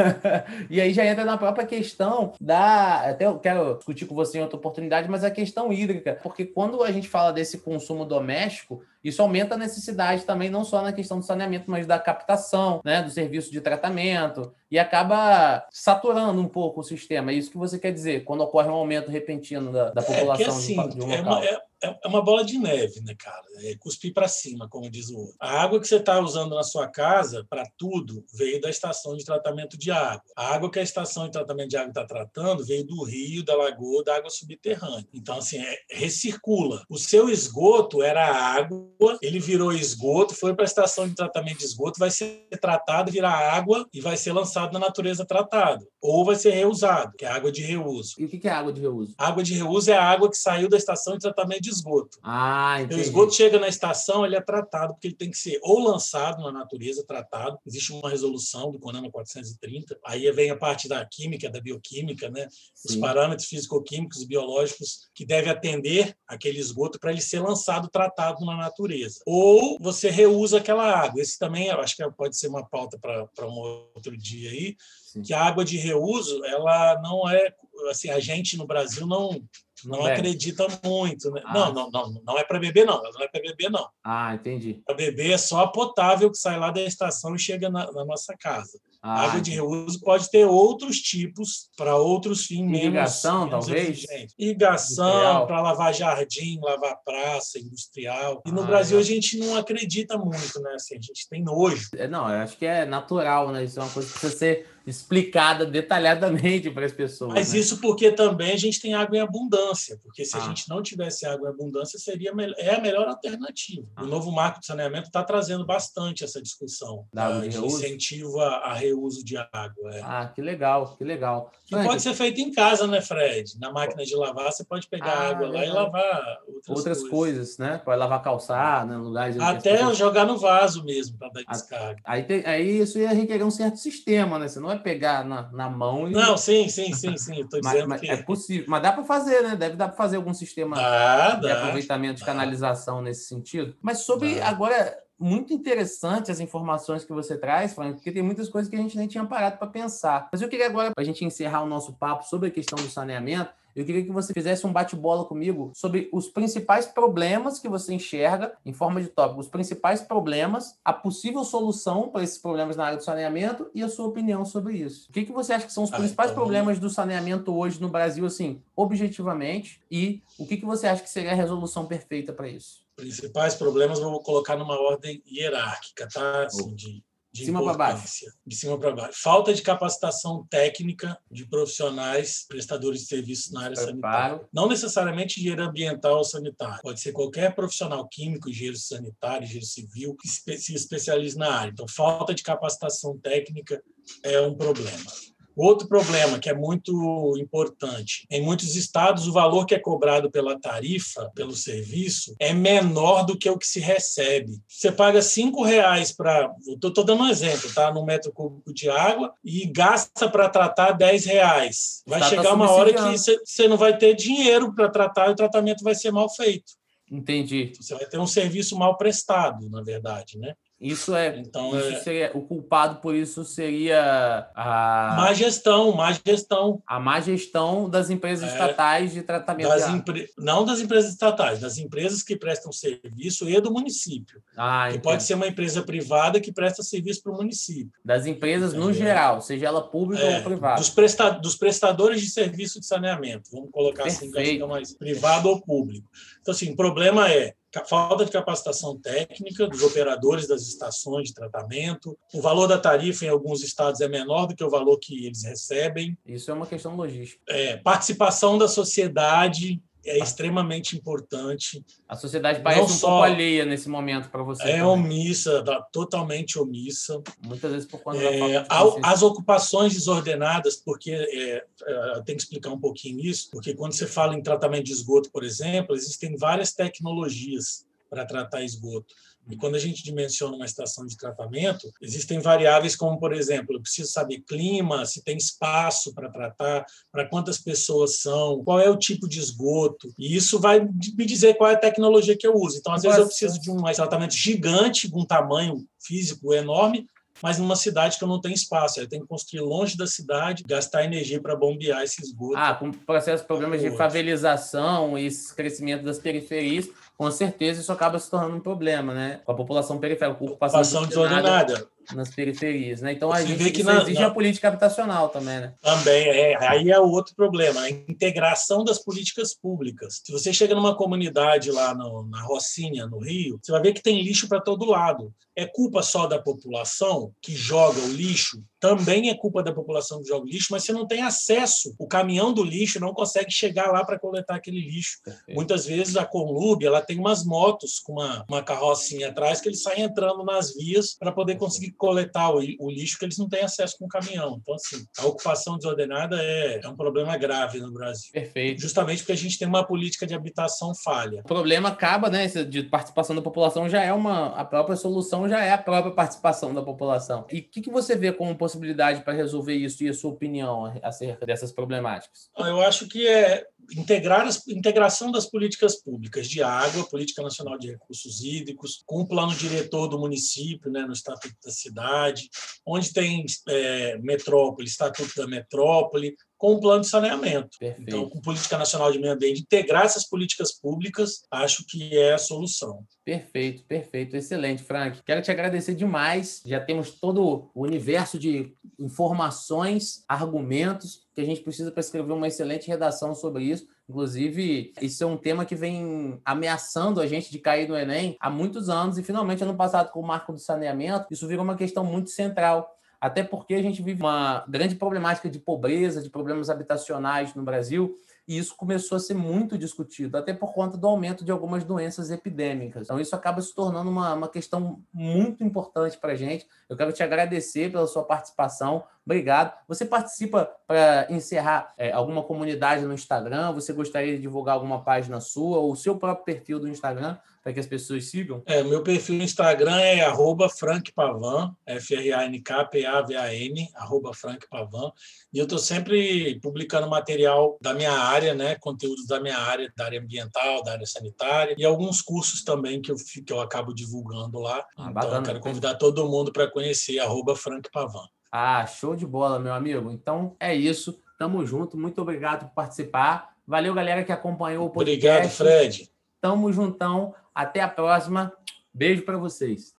e 0.70 0.80
aí 0.80 0.94
já 0.94 1.04
entra 1.04 1.22
na 1.22 1.36
própria 1.36 1.66
questão 1.66 2.32
da. 2.40 3.10
Até 3.10 3.26
eu 3.26 3.38
quero 3.38 3.74
discutir 3.76 4.06
com 4.06 4.14
você 4.14 4.38
em 4.38 4.42
outra 4.42 4.56
oportunidade, 4.56 5.06
mas 5.10 5.22
a 5.22 5.30
questão 5.30 5.70
hídrica. 5.70 6.18
Porque 6.22 6.46
quando 6.46 6.82
a 6.82 6.90
gente 6.90 7.10
fala 7.10 7.30
desse 7.30 7.58
consumo 7.58 8.06
doméstico, 8.06 8.82
isso 9.04 9.20
aumenta 9.20 9.54
a 9.54 9.58
necessidade 9.58 10.24
também, 10.24 10.48
não 10.48 10.64
só 10.64 10.80
na 10.80 10.94
questão 10.94 11.18
do 11.18 11.26
saneamento, 11.26 11.70
mas 11.70 11.86
da 11.86 11.98
captação, 11.98 12.80
né, 12.82 13.02
do 13.02 13.10
serviço 13.10 13.52
de 13.52 13.60
tratamento, 13.60 14.50
e 14.70 14.78
acaba 14.78 15.66
saturando 15.70 16.40
um 16.40 16.48
pouco 16.48 16.80
o 16.80 16.84
sistema. 16.84 17.30
É 17.30 17.34
isso 17.34 17.50
que 17.50 17.56
você 17.56 17.78
quer 17.78 17.92
dizer, 17.92 18.24
quando 18.24 18.42
ocorre 18.42 18.68
um 18.68 18.74
aumento 18.74 19.10
repentino 19.10 19.72
da, 19.72 19.90
da 19.90 20.02
população 20.02 20.46
é 20.46 20.48
assim, 20.48 20.88
de, 20.88 21.00
um 21.00 21.10
é 21.10 21.18
local. 21.18 21.38
Uma, 21.38 21.44
é, 21.46 21.62
é, 21.82 21.96
é 22.04 22.08
uma 22.08 22.22
bola 22.22 22.44
de 22.44 22.58
neve, 22.58 23.00
né, 23.02 23.14
cara? 23.18 23.44
É 23.62 23.76
cuspir 23.76 24.12
para 24.12 24.28
cima, 24.28 24.68
como 24.68 24.90
diz 24.90 25.10
o 25.10 25.18
outro. 25.18 25.36
A 25.40 25.62
água 25.62 25.80
que 25.80 25.86
você 25.86 25.96
está 25.96 26.20
usando 26.20 26.54
na 26.54 26.62
sua 26.62 26.88
casa 26.88 27.46
para 27.48 27.64
tudo 27.76 28.24
veio 28.34 28.60
da 28.60 28.68
estação 28.68 29.16
de 29.16 29.24
tratamento 29.24 29.78
de 29.78 29.90
água. 29.90 30.22
A 30.36 30.54
água 30.54 30.70
que 30.70 30.78
a 30.78 30.82
estação 30.82 31.26
de 31.26 31.32
tratamento 31.32 31.68
de 31.70 31.76
água 31.76 31.90
está 31.90 32.04
tratando 32.04 32.64
veio 32.64 32.84
do 32.84 33.04
rio, 33.04 33.44
da 33.44 33.56
lagoa, 33.56 34.02
da 34.02 34.16
água 34.16 34.30
subterrânea. 34.30 35.06
Então, 35.12 35.38
assim, 35.38 35.58
é, 35.58 35.76
recircula. 35.90 36.82
O 36.88 36.98
seu 36.98 37.28
esgoto 37.28 38.02
era 38.02 38.26
água, 38.26 39.18
ele 39.22 39.38
virou 39.38 39.72
esgoto, 39.72 40.34
foi 40.34 40.54
para 40.54 40.64
a 40.64 40.66
estação 40.66 41.08
de 41.08 41.14
tratamento 41.14 41.58
de 41.58 41.64
esgoto, 41.64 41.98
vai 41.98 42.10
ser 42.10 42.48
tratado, 42.60 43.12
virar 43.12 43.54
água 43.54 43.86
e 43.92 44.00
vai 44.00 44.16
ser 44.16 44.32
lançado 44.32 44.72
na 44.72 44.80
natureza 44.80 45.24
tratado. 45.24 45.86
Ou 46.00 46.24
vai 46.24 46.36
ser 46.36 46.50
reusado, 46.50 47.12
que 47.16 47.24
é 47.24 47.28
água 47.28 47.52
de 47.52 47.62
reuso. 47.62 48.14
E 48.18 48.24
o 48.24 48.28
que 48.28 48.46
é 48.48 48.50
água 48.50 48.72
de 48.72 48.80
reuso? 48.80 49.14
Água 49.16 49.42
de 49.42 49.54
reuso 49.54 49.90
é 49.90 49.96
a 49.96 50.04
água 50.04 50.30
que 50.30 50.36
saiu 50.36 50.68
da 50.68 50.76
estação 50.76 51.14
de 51.14 51.20
tratamento 51.20 51.62
de 51.62 51.67
de 51.68 51.74
esgoto. 51.74 52.18
Ah, 52.22 52.80
entendi. 52.80 53.00
O 53.00 53.04
esgoto 53.04 53.34
chega 53.34 53.58
na 53.58 53.68
estação, 53.68 54.24
ele 54.24 54.36
é 54.36 54.40
tratado, 54.40 54.94
porque 54.94 55.08
ele 55.08 55.14
tem 55.14 55.30
que 55.30 55.36
ser 55.36 55.58
ou 55.62 55.78
lançado 55.80 56.42
na 56.42 56.50
natureza, 56.50 57.04
tratado. 57.06 57.58
Existe 57.66 57.92
uma 57.92 58.10
resolução 58.10 58.70
do 58.70 58.78
CONAMA 58.78 59.10
430. 59.10 59.98
Aí 60.04 60.30
vem 60.32 60.50
a 60.50 60.56
parte 60.56 60.88
da 60.88 61.04
química, 61.04 61.50
da 61.50 61.60
bioquímica, 61.60 62.28
né? 62.28 62.48
Os 62.84 62.96
parâmetros 62.96 63.48
físico-químicos 63.48 64.22
e 64.22 64.26
biológicos 64.26 65.08
que 65.14 65.24
deve 65.24 65.50
atender 65.50 66.16
aquele 66.26 66.58
esgoto 66.58 66.98
para 66.98 67.12
ele 67.12 67.20
ser 67.20 67.40
lançado, 67.40 67.88
tratado 67.88 68.44
na 68.44 68.56
natureza. 68.56 69.20
Ou 69.26 69.78
você 69.80 70.10
reusa 70.10 70.58
aquela 70.58 70.84
água. 70.84 71.20
Esse 71.20 71.38
também, 71.38 71.68
eu 71.68 71.80
acho 71.80 71.96
que 71.96 72.08
pode 72.12 72.36
ser 72.36 72.48
uma 72.48 72.66
pauta 72.66 72.98
para 72.98 73.46
um 73.46 73.88
outro 73.94 74.16
dia 74.16 74.50
aí, 74.50 74.76
Sim. 75.12 75.22
que 75.22 75.32
a 75.32 75.42
água 75.42 75.64
de 75.64 75.76
reuso, 75.76 76.44
ela 76.44 77.00
não 77.02 77.28
é 77.28 77.54
assim, 77.90 78.10
a 78.10 78.20
gente 78.20 78.56
no 78.56 78.66
Brasil 78.66 79.06
não 79.06 79.42
não 79.84 80.02
Bem. 80.02 80.12
acredita 80.12 80.66
muito, 80.84 81.30
né? 81.30 81.40
Ah. 81.44 81.54
Não, 81.54 81.72
não, 81.72 81.90
não, 81.90 82.22
não 82.24 82.38
é 82.38 82.44
para 82.44 82.58
beber 82.58 82.84
não, 82.84 83.00
não 83.00 83.22
é 83.22 83.28
para 83.28 83.40
beber 83.40 83.70
não. 83.70 83.88
Ah, 84.02 84.34
entendi. 84.34 84.82
Para 84.84 84.96
beber 84.96 85.30
é 85.30 85.38
só 85.38 85.60
a 85.60 85.68
potável 85.68 86.30
que 86.30 86.38
sai 86.38 86.58
lá 86.58 86.70
da 86.70 86.82
estação 86.82 87.34
e 87.34 87.38
chega 87.38 87.70
na, 87.70 87.90
na 87.92 88.04
nossa 88.04 88.34
casa. 88.36 88.78
Ah, 89.00 89.26
água 89.26 89.40
de 89.40 89.52
reuso 89.52 90.00
pode 90.00 90.28
ter 90.28 90.44
outros 90.44 90.96
tipos 90.96 91.70
para 91.76 91.94
outros 91.94 92.46
fins 92.46 92.68
Irrigação, 92.68 93.46
menos, 93.46 93.66
talvez? 93.66 93.88
Exigentes. 93.90 94.34
Irrigação, 94.36 95.46
para 95.46 95.62
lavar 95.62 95.94
jardim, 95.94 96.58
lavar 96.60 96.96
praça, 97.04 97.60
industrial. 97.60 98.42
E 98.44 98.50
no 98.50 98.62
ah, 98.62 98.66
Brasil 98.66 98.98
é. 98.98 99.00
a 99.00 99.04
gente 99.04 99.38
não 99.38 99.56
acredita 99.56 100.18
muito, 100.18 100.60
né? 100.60 100.72
Assim, 100.74 100.96
a 100.96 101.00
gente 101.00 101.28
tem 101.30 101.44
nojo. 101.44 101.88
É, 101.96 102.08
não, 102.08 102.28
eu 102.28 102.40
acho 102.40 102.56
que 102.56 102.66
é 102.66 102.84
natural, 102.84 103.52
né? 103.52 103.62
Isso 103.62 103.78
é 103.78 103.82
uma 103.84 103.92
coisa 103.92 104.08
que 104.08 104.18
precisa 104.18 104.36
ser 104.36 104.66
explicada 104.88 105.66
detalhadamente 105.66 106.70
para 106.70 106.86
as 106.86 106.92
pessoas. 106.92 107.34
Mas 107.34 107.52
né? 107.52 107.58
isso 107.58 107.78
porque 107.78 108.10
também 108.10 108.52
a 108.52 108.56
gente 108.56 108.80
tem 108.80 108.94
água 108.94 109.16
em 109.16 109.20
abundância, 109.20 109.98
porque 110.02 110.24
se 110.24 110.36
ah. 110.36 110.42
a 110.42 110.48
gente 110.48 110.68
não 110.68 110.82
tivesse 110.82 111.26
água 111.26 111.48
em 111.48 111.52
abundância, 111.52 111.98
seria 111.98 112.32
é 112.56 112.74
a 112.74 112.80
melhor 112.80 113.06
alternativa. 113.06 113.86
Ah. 113.94 114.04
O 114.04 114.06
novo 114.06 114.32
marco 114.32 114.60
de 114.60 114.66
saneamento 114.66 115.08
está 115.08 115.22
trazendo 115.22 115.66
bastante 115.66 116.24
essa 116.24 116.40
discussão 116.40 117.04
da, 117.12 117.40
de 117.40 117.58
incentivo 117.58 118.40
a, 118.40 118.56
a, 118.56 118.74
reuso 118.74 119.24
de 119.24 119.36
água. 119.36 119.90
É. 119.92 120.00
Ah, 120.02 120.32
que 120.34 120.40
legal, 120.40 120.96
que 120.96 121.04
legal. 121.04 121.52
Que 121.66 121.76
pode 121.76 122.02
ser 122.02 122.14
feito 122.14 122.40
em 122.40 122.50
casa, 122.50 122.86
né, 122.86 123.02
Fred? 123.02 123.58
Na 123.60 123.70
máquina 123.70 124.04
de 124.04 124.14
lavar, 124.14 124.50
você 124.50 124.64
pode 124.64 124.88
pegar 124.88 125.12
ah, 125.12 125.28
água 125.28 125.48
lá 125.48 125.66
e 125.66 125.68
lavar 125.68 126.38
outras, 126.46 126.76
outras 126.76 126.98
coisas. 127.00 127.10
coisas. 127.10 127.58
né? 127.58 127.78
Pode 127.84 127.98
lavar 127.98 128.22
calçada, 128.22 128.86
né, 128.92 128.96
lugares... 128.96 129.38
Até 129.38 129.94
jogar 129.94 130.24
no 130.24 130.38
vaso 130.38 130.82
mesmo, 130.84 131.18
para 131.18 131.28
dar 131.28 131.42
descarga. 131.44 132.00
Aí, 132.04 132.22
tem, 132.22 132.42
aí 132.46 132.80
isso 132.80 132.98
ia 132.98 133.10
requerer 133.10 133.44
um 133.44 133.50
certo 133.50 133.76
sistema, 133.76 134.38
né? 134.38 134.48
Você 134.48 134.60
não 134.60 134.70
vai 134.78 134.82
pegar 134.82 135.24
na, 135.24 135.50
na 135.52 135.68
mão 135.68 136.08
e... 136.08 136.12
Não, 136.12 136.36
sim, 136.36 136.68
sim, 136.68 136.92
sim, 136.94 137.16
sim. 137.16 137.40
Estou 137.40 137.60
dizendo 137.60 137.88
mas, 137.88 138.00
que... 138.00 138.08
É 138.08 138.16
possível. 138.22 138.66
Mas 138.68 138.82
dá 138.82 138.92
para 138.92 139.04
fazer, 139.04 139.42
né? 139.42 139.56
Deve 139.56 139.76
dar 139.76 139.88
para 139.88 139.96
fazer 139.96 140.16
algum 140.16 140.32
sistema 140.32 140.76
dá, 140.76 141.34
de 141.36 141.42
dá, 141.42 141.58
aproveitamento 141.58 142.14
dá. 142.14 142.18
de 142.20 142.24
canalização 142.24 143.02
nesse 143.02 143.26
sentido. 143.26 143.76
Mas 143.82 144.00
sobre, 144.00 144.40
agora, 144.40 144.96
muito 145.18 145.52
interessante 145.52 146.30
as 146.30 146.40
informações 146.40 147.04
que 147.04 147.12
você 147.12 147.36
traz, 147.36 147.74
Frank, 147.74 147.94
porque 147.94 148.12
tem 148.12 148.22
muitas 148.22 148.48
coisas 148.48 148.70
que 148.70 148.76
a 148.76 148.80
gente 148.80 148.96
nem 148.96 149.08
tinha 149.08 149.24
parado 149.24 149.58
para 149.58 149.66
pensar. 149.66 150.28
Mas 150.32 150.40
eu 150.40 150.48
queria 150.48 150.66
agora, 150.66 150.92
para 150.94 151.02
a 151.02 151.06
gente 151.06 151.24
encerrar 151.24 151.62
o 151.62 151.66
nosso 151.66 151.94
papo 151.94 152.24
sobre 152.24 152.48
a 152.48 152.52
questão 152.52 152.78
do 152.78 152.88
saneamento, 152.88 153.50
eu 153.80 153.86
queria 153.86 154.04
que 154.04 154.10
você 154.10 154.32
fizesse 154.32 154.66
um 154.66 154.72
bate-bola 154.72 155.24
comigo 155.24 155.72
sobre 155.74 156.08
os 156.12 156.28
principais 156.28 156.86
problemas 156.86 157.58
que 157.58 157.68
você 157.68 157.94
enxerga, 157.94 158.56
em 158.64 158.72
forma 158.72 159.00
de 159.00 159.08
tópico, 159.08 159.40
os 159.40 159.48
principais 159.48 160.00
problemas, 160.00 160.78
a 160.84 160.92
possível 160.92 161.44
solução 161.44 162.08
para 162.08 162.22
esses 162.22 162.38
problemas 162.38 162.76
na 162.76 162.86
área 162.86 162.98
do 162.98 163.04
saneamento 163.04 163.70
e 163.74 163.82
a 163.82 163.88
sua 163.88 164.06
opinião 164.06 164.44
sobre 164.44 164.76
isso. 164.76 165.08
O 165.08 165.12
que, 165.12 165.24
que 165.24 165.32
você 165.32 165.52
acha 165.52 165.66
que 165.66 165.72
são 165.72 165.84
os 165.84 165.92
ah, 165.92 165.96
principais 165.96 166.30
então... 166.30 166.42
problemas 166.42 166.78
do 166.78 166.90
saneamento 166.90 167.54
hoje 167.54 167.80
no 167.80 167.88
Brasil, 167.88 168.26
assim, 168.26 168.62
objetivamente, 168.74 169.80
e 169.90 170.22
o 170.38 170.46
que, 170.46 170.56
que 170.56 170.66
você 170.66 170.86
acha 170.86 171.02
que 171.02 171.10
seria 171.10 171.32
a 171.32 171.34
resolução 171.34 171.86
perfeita 171.86 172.32
para 172.32 172.48
isso? 172.48 172.86
Principais 172.96 173.54
problemas, 173.54 174.00
vou 174.00 174.20
colocar 174.22 174.56
numa 174.56 174.78
ordem 174.78 175.22
hierárquica, 175.30 176.08
tá? 176.12 176.44
Assim, 176.44 176.74
de 176.74 177.02
de 177.32 177.44
cima 177.44 177.62
para 177.62 177.76
baixo. 177.76 178.26
De 178.46 178.56
cima 178.56 178.78
para 178.78 178.92
baixo. 178.92 179.18
Falta 179.22 179.52
de 179.52 179.62
capacitação 179.62 180.46
técnica 180.48 181.18
de 181.30 181.46
profissionais 181.46 182.46
prestadores 182.48 183.02
de 183.02 183.06
serviços 183.06 183.52
na 183.52 183.64
área 183.64 183.76
Preparo. 183.76 183.90
sanitária. 183.90 184.48
Não 184.52 184.68
necessariamente 184.68 185.38
engenheiro 185.38 185.64
ambiental 185.64 186.18
ou 186.18 186.24
sanitário. 186.24 186.82
Pode 186.82 187.00
ser 187.00 187.12
qualquer 187.12 187.54
profissional 187.54 188.08
químico, 188.08 188.48
engenheiro 188.48 188.78
sanitário, 188.78 189.44
engenheiro 189.44 189.66
civil, 189.66 190.16
que 190.16 190.28
se 190.28 190.74
especialize 190.74 191.36
na 191.36 191.52
área. 191.52 191.70
Então, 191.70 191.86
falta 191.86 192.34
de 192.34 192.42
capacitação 192.42 193.18
técnica 193.18 193.82
é 194.22 194.40
um 194.40 194.54
problema. 194.54 195.10
Outro 195.58 195.88
problema 195.88 196.38
que 196.38 196.48
é 196.48 196.54
muito 196.54 197.36
importante: 197.36 198.24
em 198.30 198.40
muitos 198.40 198.76
estados, 198.76 199.26
o 199.26 199.32
valor 199.32 199.66
que 199.66 199.74
é 199.74 199.78
cobrado 199.78 200.30
pela 200.30 200.58
tarifa, 200.58 201.30
pelo 201.34 201.52
serviço, 201.52 202.36
é 202.38 202.52
menor 202.52 203.24
do 203.24 203.36
que 203.36 203.50
o 203.50 203.58
que 203.58 203.66
se 203.66 203.80
recebe. 203.80 204.60
Você 204.68 204.92
paga 204.92 205.20
cinco 205.20 205.64
reais 205.64 206.12
para. 206.12 206.54
Estou 206.66 207.04
dando 207.04 207.24
um 207.24 207.28
exemplo, 207.28 207.72
tá? 207.74 207.92
No 207.92 208.04
metro 208.04 208.32
cúbico 208.32 208.72
de 208.72 208.88
água 208.88 209.34
e 209.44 209.66
gasta 209.66 210.28
para 210.28 210.48
tratar 210.48 210.92
10 210.92 211.24
reais. 211.24 212.02
Vai 212.06 212.20
Tá, 212.20 212.26
tá 212.26 212.30
chegar 212.30 212.54
uma 212.54 212.70
hora 212.70 212.92
que 212.92 213.18
você 213.18 213.66
não 213.66 213.76
vai 213.76 213.96
ter 213.96 214.14
dinheiro 214.14 214.72
para 214.74 214.88
tratar 214.88 215.28
e 215.28 215.32
o 215.32 215.36
tratamento 215.36 215.82
vai 215.82 215.94
ser 215.94 216.12
mal 216.12 216.28
feito. 216.28 216.72
Entendi. 217.10 217.72
Você 217.80 217.94
vai 217.94 218.06
ter 218.06 218.18
um 218.18 218.26
serviço 218.26 218.76
mal 218.76 218.96
prestado, 218.96 219.68
na 219.70 219.82
verdade, 219.82 220.38
né? 220.38 220.54
Isso 220.80 221.14
é. 221.16 221.36
Então, 221.38 221.76
isso 221.76 221.88
é 221.88 222.00
seria, 222.00 222.30
o 222.34 222.42
culpado 222.42 223.00
por 223.00 223.14
isso 223.14 223.44
seria 223.44 224.48
a, 224.54 225.14
má 225.16 225.34
gestão, 225.34 225.92
má 225.92 226.12
gestão. 226.24 226.80
a 226.86 227.00
má 227.00 227.20
gestão 227.20 227.90
das 227.90 228.10
empresas 228.10 228.48
É, 228.48 228.52
estatais 228.52 229.12
de 229.12 229.22
tratamento 229.22 229.68
das 229.68 229.86
de 229.86 229.96
empre... 229.96 230.30
não 230.38 230.64
das 230.64 230.80
empresas 230.80 231.10
estatais, 231.12 231.58
das 231.58 231.78
empresas 231.78 232.22
que 232.22 232.36
prestam 232.36 232.70
serviço 232.70 233.48
e 233.48 233.60
do 233.60 233.72
município. 233.72 234.40
Ah, 234.56 234.88
que 234.92 235.00
pode 235.00 235.24
ser 235.24 235.34
uma 235.34 235.48
empresa 235.48 235.82
privada 235.82 236.40
que 236.40 236.52
presta 236.52 236.82
serviço 236.82 237.22
para 237.24 237.32
o 237.32 237.36
município. 237.36 237.92
Das 238.04 238.24
empresas 238.26 238.72
no 238.72 238.90
É. 238.90 238.94
geral, 238.94 239.40
seja 239.40 239.66
ela 239.66 239.82
pública 239.82 240.22
É, 240.22 240.36
ou 240.38 240.44
privada. 240.44 240.76
dos, 240.80 240.90
presta... 240.90 241.30
dos 241.30 241.56
prestadores 241.56 242.20
de 242.20 242.28
serviço 242.30 242.78
de 242.78 242.86
saneamento, 242.86 243.50
vamos 243.52 243.70
colocar 243.72 244.04
assim, 244.06 244.26
que 244.26 244.32
Perfeito. 244.32 244.52
fica 244.52 244.66
mais 244.68 244.92
privado 244.96 245.48
ou 245.48 245.60
público. 245.60 246.08
Então, 246.40 246.54
assim, 246.54 246.70
o 246.70 246.76
problema 246.76 247.28
é 247.28 247.54
a 247.76 247.84
falta 247.84 248.24
de 248.24 248.30
capacitação 248.30 248.98
técnica 248.98 249.66
dos 249.66 249.82
operadores 249.82 250.48
das 250.48 250.62
estações 250.62 251.28
de 251.28 251.34
tratamento. 251.34 252.18
O 252.32 252.40
valor 252.40 252.66
da 252.66 252.78
tarifa 252.78 253.26
em 253.26 253.28
alguns 253.28 253.62
estados 253.62 254.00
é 254.00 254.08
menor 254.08 254.46
do 254.46 254.56
que 254.56 254.64
o 254.64 254.70
valor 254.70 254.98
que 254.98 255.26
eles 255.26 255.44
recebem. 255.44 256.16
Isso 256.26 256.50
é 256.50 256.54
uma 256.54 256.66
questão 256.66 256.96
logística. 256.96 257.42
É, 257.48 257.76
participação 257.76 258.56
da 258.56 258.68
sociedade 258.68 259.82
é 260.08 260.18
extremamente 260.18 260.96
importante. 260.96 261.84
A 262.08 262.16
sociedade 262.16 262.60
parece 262.62 262.80
Não 262.82 262.86
um 262.88 262.98
só- 262.98 263.08
pouco 263.08 263.22
alheia 263.24 263.64
nesse 263.64 263.88
momento 263.88 264.28
para 264.30 264.42
você. 264.42 264.62
É 264.62 264.66
também. 264.78 264.82
omissa, 264.82 265.62
tá 265.64 265.80
totalmente 265.92 266.58
omissa. 266.58 267.22
Muitas 267.44 267.70
vezes 267.72 267.86
por 267.88 268.00
conta 268.00 268.18
da 268.18 268.24
É, 268.32 268.38
falta 268.38 268.74
há- 268.74 268.82
consciência. 268.82 269.12
as 269.12 269.22
ocupações 269.22 269.92
desordenadas, 269.94 270.76
porque 270.76 271.10
é, 271.12 271.64
é, 271.86 272.22
tem 272.24 272.36
que 272.36 272.42
explicar 272.42 272.70
um 272.70 272.78
pouquinho 272.80 273.20
isso, 273.20 273.48
porque 273.50 273.74
quando 273.74 273.92
você 273.92 274.06
fala 274.06 274.34
em 274.34 274.42
tratamento 274.42 274.84
de 274.84 274.92
esgoto, 274.92 275.30
por 275.30 275.44
exemplo, 275.44 275.94
existem 275.94 276.36
várias 276.36 276.72
tecnologias 276.72 277.86
para 278.10 278.24
tratar 278.24 278.62
esgoto. 278.62 279.14
E 279.50 279.56
quando 279.56 279.76
a 279.76 279.78
gente 279.78 280.02
dimensiona 280.02 280.54
uma 280.54 280.66
estação 280.66 281.06
de 281.06 281.16
tratamento, 281.16 281.90
existem 282.00 282.38
variáveis 282.38 282.94
como, 282.94 283.18
por 283.18 283.32
exemplo, 283.32 283.74
eu 283.76 283.80
preciso 283.80 284.10
saber 284.10 284.40
clima, 284.40 285.06
se 285.06 285.22
tem 285.22 285.36
espaço 285.36 286.12
para 286.14 286.28
tratar, 286.28 286.84
para 287.10 287.28
quantas 287.28 287.58
pessoas 287.58 288.20
são, 288.20 288.62
qual 288.64 288.78
é 288.78 288.90
o 288.90 288.96
tipo 288.96 289.28
de 289.28 289.38
esgoto. 289.38 290.12
E 290.18 290.36
isso 290.36 290.58
vai 290.58 290.80
me 290.80 291.24
dizer 291.24 291.54
qual 291.54 291.70
é 291.70 291.74
a 291.74 291.78
tecnologia 291.78 292.36
que 292.36 292.46
eu 292.46 292.54
uso. 292.54 292.78
Então, 292.78 292.92
às 292.92 293.02
vezes, 293.02 293.18
eu 293.18 293.26
preciso 293.26 293.60
de 293.60 293.70
um 293.70 293.82
tratamento 293.82 294.34
gigante, 294.34 295.08
com 295.08 295.20
um 295.20 295.26
tamanho 295.26 295.86
físico 295.98 296.52
enorme, 296.52 297.06
mas 297.42 297.58
numa 297.58 297.76
cidade 297.76 298.18
que 298.18 298.24
eu 298.24 298.28
não 298.28 298.40
tenho 298.40 298.54
espaço. 298.54 299.00
Eu 299.00 299.08
tenho 299.08 299.22
que 299.22 299.28
construir 299.28 299.60
longe 299.60 299.96
da 299.96 300.06
cidade, 300.06 300.64
gastar 300.66 301.04
energia 301.04 301.40
para 301.40 301.54
bombear 301.56 302.02
esse 302.02 302.22
esgoto. 302.22 302.56
Ah, 302.56 302.74
com 302.74 302.90
processo, 302.90 303.44
problemas 303.44 303.80
de 303.80 303.96
favelização 303.96 305.18
e 305.18 305.28
crescimento 305.54 306.04
das 306.04 306.18
periferias, 306.18 306.88
com 307.16 307.30
certeza 307.30 307.80
isso 307.80 307.92
acaba 307.92 308.18
se 308.18 308.30
tornando 308.30 308.56
um 308.56 308.60
problema, 308.60 309.12
né? 309.14 309.40
Com 309.44 309.52
a 309.52 309.54
população 309.54 309.98
periférica, 309.98 310.38
a 310.38 310.44
ocupação 310.44 310.80
Ocupação 310.80 311.06
desordenada. 311.06 311.88
Nas 312.14 312.30
periferias, 312.30 313.00
né? 313.00 313.12
Então 313.12 313.32
a 313.32 313.38
Você 313.40 313.46
gente 313.48 313.62
vê 313.62 313.70
que 313.70 313.80
isso 313.80 313.90
na- 313.90 314.02
exige 314.02 314.20
na- 314.20 314.26
a 314.26 314.30
política 314.30 314.68
habitacional 314.68 315.28
também, 315.28 315.60
né? 315.60 315.74
Também, 315.80 316.28
é, 316.28 316.56
aí 316.68 316.90
é 316.90 316.98
outro 316.98 317.34
problema, 317.34 317.80
a 317.82 317.90
integração 317.90 318.84
das 318.84 318.98
políticas 318.98 319.54
públicas. 319.54 320.20
Se 320.24 320.32
você 320.32 320.52
chega 320.52 320.74
numa 320.74 320.96
comunidade 320.96 321.70
lá 321.70 321.94
no- 321.94 322.26
na 322.28 322.42
Rocinha, 322.42 323.06
no 323.06 323.18
Rio, 323.18 323.58
você 323.62 323.72
vai 323.72 323.82
ver 323.82 323.92
que 323.92 324.02
tem 324.02 324.22
lixo 324.22 324.48
para 324.48 324.60
todo 324.60 324.84
lado. 324.84 325.32
É 325.56 325.66
culpa 325.66 326.02
só 326.02 326.26
da 326.26 326.38
população 326.38 327.32
que 327.42 327.54
joga 327.54 327.98
o 328.00 328.08
lixo? 328.12 328.62
Também 328.80 329.30
é 329.30 329.34
culpa 329.34 329.62
da 329.62 329.72
população 329.72 330.22
que 330.22 330.28
joga 330.28 330.46
lixo, 330.46 330.68
mas 330.70 330.84
você 330.84 330.92
não 330.92 331.06
tem 331.06 331.22
acesso. 331.22 331.94
O 331.98 332.06
caminhão 332.06 332.52
do 332.52 332.62
lixo 332.62 333.00
não 333.00 333.12
consegue 333.12 333.50
chegar 333.50 333.90
lá 333.90 334.04
para 334.04 334.18
coletar 334.18 334.56
aquele 334.56 334.80
lixo. 334.80 335.18
Muitas 335.48 335.86
vezes 335.86 336.16
a 336.16 336.24
Conlub 336.24 336.84
ela 336.84 337.00
tem 337.00 337.18
umas 337.18 337.44
motos 337.44 337.98
com 337.98 338.12
uma, 338.12 338.44
uma 338.48 338.62
carrocinha 338.62 339.28
atrás 339.28 339.60
que 339.60 339.68
eles 339.68 339.82
saem 339.82 340.02
entrando 340.02 340.44
nas 340.44 340.74
vias 340.74 341.16
para 341.18 341.32
poder 341.32 341.56
conseguir 341.56 341.92
coletar 341.92 342.50
o, 342.50 342.58
o 342.80 342.90
lixo 342.90 343.18
que 343.18 343.24
eles 343.24 343.38
não 343.38 343.48
têm 343.48 343.62
acesso 343.62 343.96
com 343.98 344.06
o 344.06 344.08
caminhão. 344.08 344.58
Então, 344.60 344.74
assim, 344.74 345.04
a 345.18 345.26
ocupação 345.26 345.76
desordenada 345.76 346.36
é, 346.40 346.80
é 346.82 346.88
um 346.88 346.96
problema 346.96 347.36
grave 347.36 347.80
no 347.80 347.92
Brasil. 347.92 348.30
Perfeito. 348.32 348.80
Justamente 348.80 349.18
porque 349.18 349.32
a 349.32 349.36
gente 349.36 349.58
tem 349.58 349.66
uma 349.66 349.84
política 349.84 350.26
de 350.26 350.34
habitação 350.34 350.94
falha. 350.94 351.40
O 351.40 351.48
problema 351.48 351.88
acaba, 351.88 352.28
né? 352.30 352.46
De 352.46 352.82
participação 352.84 353.34
da 353.34 353.42
população 353.42 353.88
já 353.88 354.02
é 354.02 354.12
uma. 354.12 354.48
A 354.48 354.64
própria 354.64 354.96
solução 354.96 355.48
já 355.48 355.64
é 355.64 355.72
a 355.72 355.78
própria 355.78 356.12
participação 356.12 356.74
da 356.74 356.82
população. 356.82 357.46
E 357.50 357.60
o 357.60 357.62
que, 357.62 357.80
que 357.80 357.90
você 357.90 358.16
vê 358.16 358.32
como 358.32 358.56
possibilidade 358.68 359.22
para 359.22 359.32
resolver 359.32 359.74
isso 359.74 360.04
e 360.04 360.08
a 360.08 360.14
sua 360.14 360.30
opinião 360.30 360.92
acerca 361.02 361.46
dessas 361.46 361.72
problemáticas? 361.72 362.50
Eu 362.56 362.82
acho 362.82 363.08
que 363.08 363.26
é 363.26 363.66
integrar 363.96 364.46
as, 364.46 364.66
integração 364.68 365.30
das 365.30 365.46
políticas 365.46 366.00
públicas 366.02 366.48
de 366.48 366.62
água, 366.62 367.08
Política 367.08 367.42
Nacional 367.42 367.78
de 367.78 367.90
Recursos 367.92 368.42
Hídricos, 368.42 369.02
com 369.06 369.20
o 369.20 369.28
plano 369.28 369.54
diretor 369.54 370.08
do 370.08 370.18
município, 370.18 370.90
né, 370.90 371.02
no 371.02 371.12
Estatuto 371.12 371.56
da 371.64 371.70
Cidade, 371.70 372.48
onde 372.86 373.12
tem 373.12 373.44
é, 373.68 374.18
metrópole, 374.18 374.88
Estatuto 374.88 375.34
da 375.36 375.46
Metrópole, 375.46 376.36
com 376.58 376.72
o 376.72 376.80
plano 376.80 377.02
de 377.02 377.08
saneamento. 377.08 377.78
Perfeito. 377.78 378.02
Então, 378.02 378.28
com 378.28 378.40
Política 378.40 378.76
Nacional 378.76 379.12
de 379.12 379.20
Meio 379.20 379.32
Ambiente, 379.32 379.62
integrar 379.62 380.04
essas 380.04 380.28
políticas 380.28 380.72
públicas, 380.72 381.42
acho 381.50 381.86
que 381.86 382.18
é 382.18 382.34
a 382.34 382.38
solução. 382.38 383.06
Perfeito, 383.24 383.84
perfeito, 383.84 384.36
excelente, 384.36 384.82
Frank. 384.82 385.22
Quero 385.24 385.40
te 385.40 385.52
agradecer 385.52 385.94
demais. 385.94 386.60
Já 386.66 386.80
temos 386.80 387.12
todo 387.20 387.70
o 387.72 387.82
universo 387.84 388.38
de 388.38 388.74
informações, 388.98 390.24
argumentos 390.28 391.27
que 391.38 391.42
a 391.42 391.46
gente 391.46 391.60
precisa 391.60 391.92
para 391.92 392.00
escrever 392.00 392.32
uma 392.32 392.48
excelente 392.48 392.88
redação 392.88 393.32
sobre 393.32 393.62
isso. 393.62 393.86
Inclusive, 394.08 394.92
isso 395.00 395.22
é 395.22 395.26
um 395.26 395.36
tema 395.36 395.64
que 395.64 395.76
vem 395.76 396.40
ameaçando 396.44 397.20
a 397.20 397.28
gente 397.28 397.48
de 397.48 397.60
cair 397.60 397.88
no 397.88 397.96
Enem 397.96 398.36
há 398.40 398.50
muitos 398.50 398.88
anos 398.88 399.18
e 399.18 399.22
finalmente 399.22 399.62
ano 399.62 399.76
passado 399.76 400.10
com 400.10 400.18
o 400.18 400.26
marco 400.26 400.52
do 400.52 400.58
saneamento, 400.58 401.28
isso 401.30 401.46
virou 401.46 401.62
uma 401.62 401.76
questão 401.76 402.02
muito 402.02 402.30
central. 402.30 402.90
Até 403.20 403.42
porque 403.42 403.74
a 403.74 403.82
gente 403.82 404.02
vive 404.02 404.22
uma 404.22 404.64
grande 404.68 404.94
problemática 404.94 405.50
de 405.50 405.58
pobreza, 405.58 406.22
de 406.22 406.30
problemas 406.30 406.70
habitacionais 406.70 407.54
no 407.54 407.62
Brasil, 407.62 408.16
e 408.48 408.56
isso 408.56 408.74
começou 408.74 409.16
a 409.16 409.20
ser 409.20 409.34
muito 409.34 409.76
discutido, 409.76 410.38
até 410.38 410.54
por 410.54 410.72
conta 410.72 410.96
do 410.96 411.06
aumento 411.06 411.44
de 411.44 411.52
algumas 411.52 411.84
doenças 411.84 412.30
epidêmicas. 412.30 413.02
Então, 413.02 413.20
isso 413.20 413.36
acaba 413.36 413.60
se 413.60 413.74
tornando 413.74 414.08
uma, 414.08 414.32
uma 414.32 414.48
questão 414.48 415.02
muito 415.12 415.62
importante 415.62 416.16
para 416.16 416.32
a 416.32 416.34
gente. 416.34 416.66
Eu 416.88 416.96
quero 416.96 417.12
te 417.12 417.22
agradecer 417.22 417.92
pela 417.92 418.06
sua 418.06 418.24
participação. 418.24 419.04
Obrigado. 419.22 419.76
Você 419.86 420.06
participa 420.06 420.64
para 420.86 421.26
encerrar 421.28 421.92
é, 421.98 422.10
alguma 422.10 422.42
comunidade 422.42 423.04
no 423.04 423.12
Instagram? 423.12 423.72
Você 423.72 423.92
gostaria 423.92 424.36
de 424.36 424.40
divulgar 424.40 424.76
alguma 424.76 425.04
página 425.04 425.40
sua 425.40 425.76
ou 425.76 425.92
o 425.92 425.96
seu 425.96 426.16
próprio 426.16 426.46
perfil 426.46 426.80
do 426.80 426.88
Instagram 426.88 427.36
para 427.68 427.74
que 427.74 427.80
as 427.80 427.86
pessoas 427.86 428.24
sigam? 428.24 428.62
É, 428.64 428.82
meu 428.82 429.02
perfil 429.02 429.36
no 429.36 429.44
Instagram 429.44 430.00
é 430.00 430.22
arroba 430.22 430.70
frankpavan, 430.70 431.76
F-R-A-N-K-P-A-V-A-N, 431.84 433.90
arroba 433.94 434.32
frankpavan. 434.32 435.12
E 435.52 435.58
eu 435.58 435.64
estou 435.64 435.78
sempre 435.78 436.58
publicando 436.60 437.10
material 437.10 437.76
da 437.82 437.92
minha 437.92 438.12
área, 438.12 438.54
né, 438.54 438.74
conteúdos 438.76 439.26
da 439.26 439.38
minha 439.38 439.58
área, 439.58 439.92
da 439.94 440.06
área 440.06 440.18
ambiental, 440.18 440.82
da 440.82 440.92
área 440.92 441.04
sanitária, 441.04 441.74
e 441.76 441.84
alguns 441.84 442.22
cursos 442.22 442.64
também 442.64 443.02
que 443.02 443.12
eu, 443.12 443.16
que 443.46 443.52
eu 443.52 443.60
acabo 443.60 443.92
divulgando 443.92 444.58
lá. 444.60 444.78
Ah, 444.96 445.02
então, 445.02 445.12
bacana. 445.12 445.36
eu 445.36 445.42
quero 445.42 445.60
convidar 445.60 445.94
todo 445.96 446.26
mundo 446.26 446.50
para 446.50 446.70
conhecer 446.70 447.18
arroba 447.18 447.54
frankpavan. 447.54 448.26
Ah, 448.50 448.86
show 448.86 449.14
de 449.14 449.26
bola, 449.26 449.58
meu 449.58 449.74
amigo. 449.74 450.10
Então 450.10 450.56
é 450.58 450.74
isso. 450.74 451.20
Tamo 451.38 451.66
junto. 451.66 451.98
Muito 451.98 452.22
obrigado 452.22 452.66
por 452.68 452.74
participar. 452.74 453.50
Valeu, 453.66 453.92
galera 453.92 454.24
que 454.24 454.32
acompanhou 454.32 454.86
o 454.86 454.90
podcast. 454.90 455.28
Obrigado, 455.28 455.50
Fred. 455.50 456.10
Tamo 456.40 456.72
juntão. 456.72 457.34
Até 457.58 457.80
a 457.80 457.88
próxima. 457.88 458.56
Beijo 458.94 459.24
para 459.24 459.36
vocês. 459.36 459.92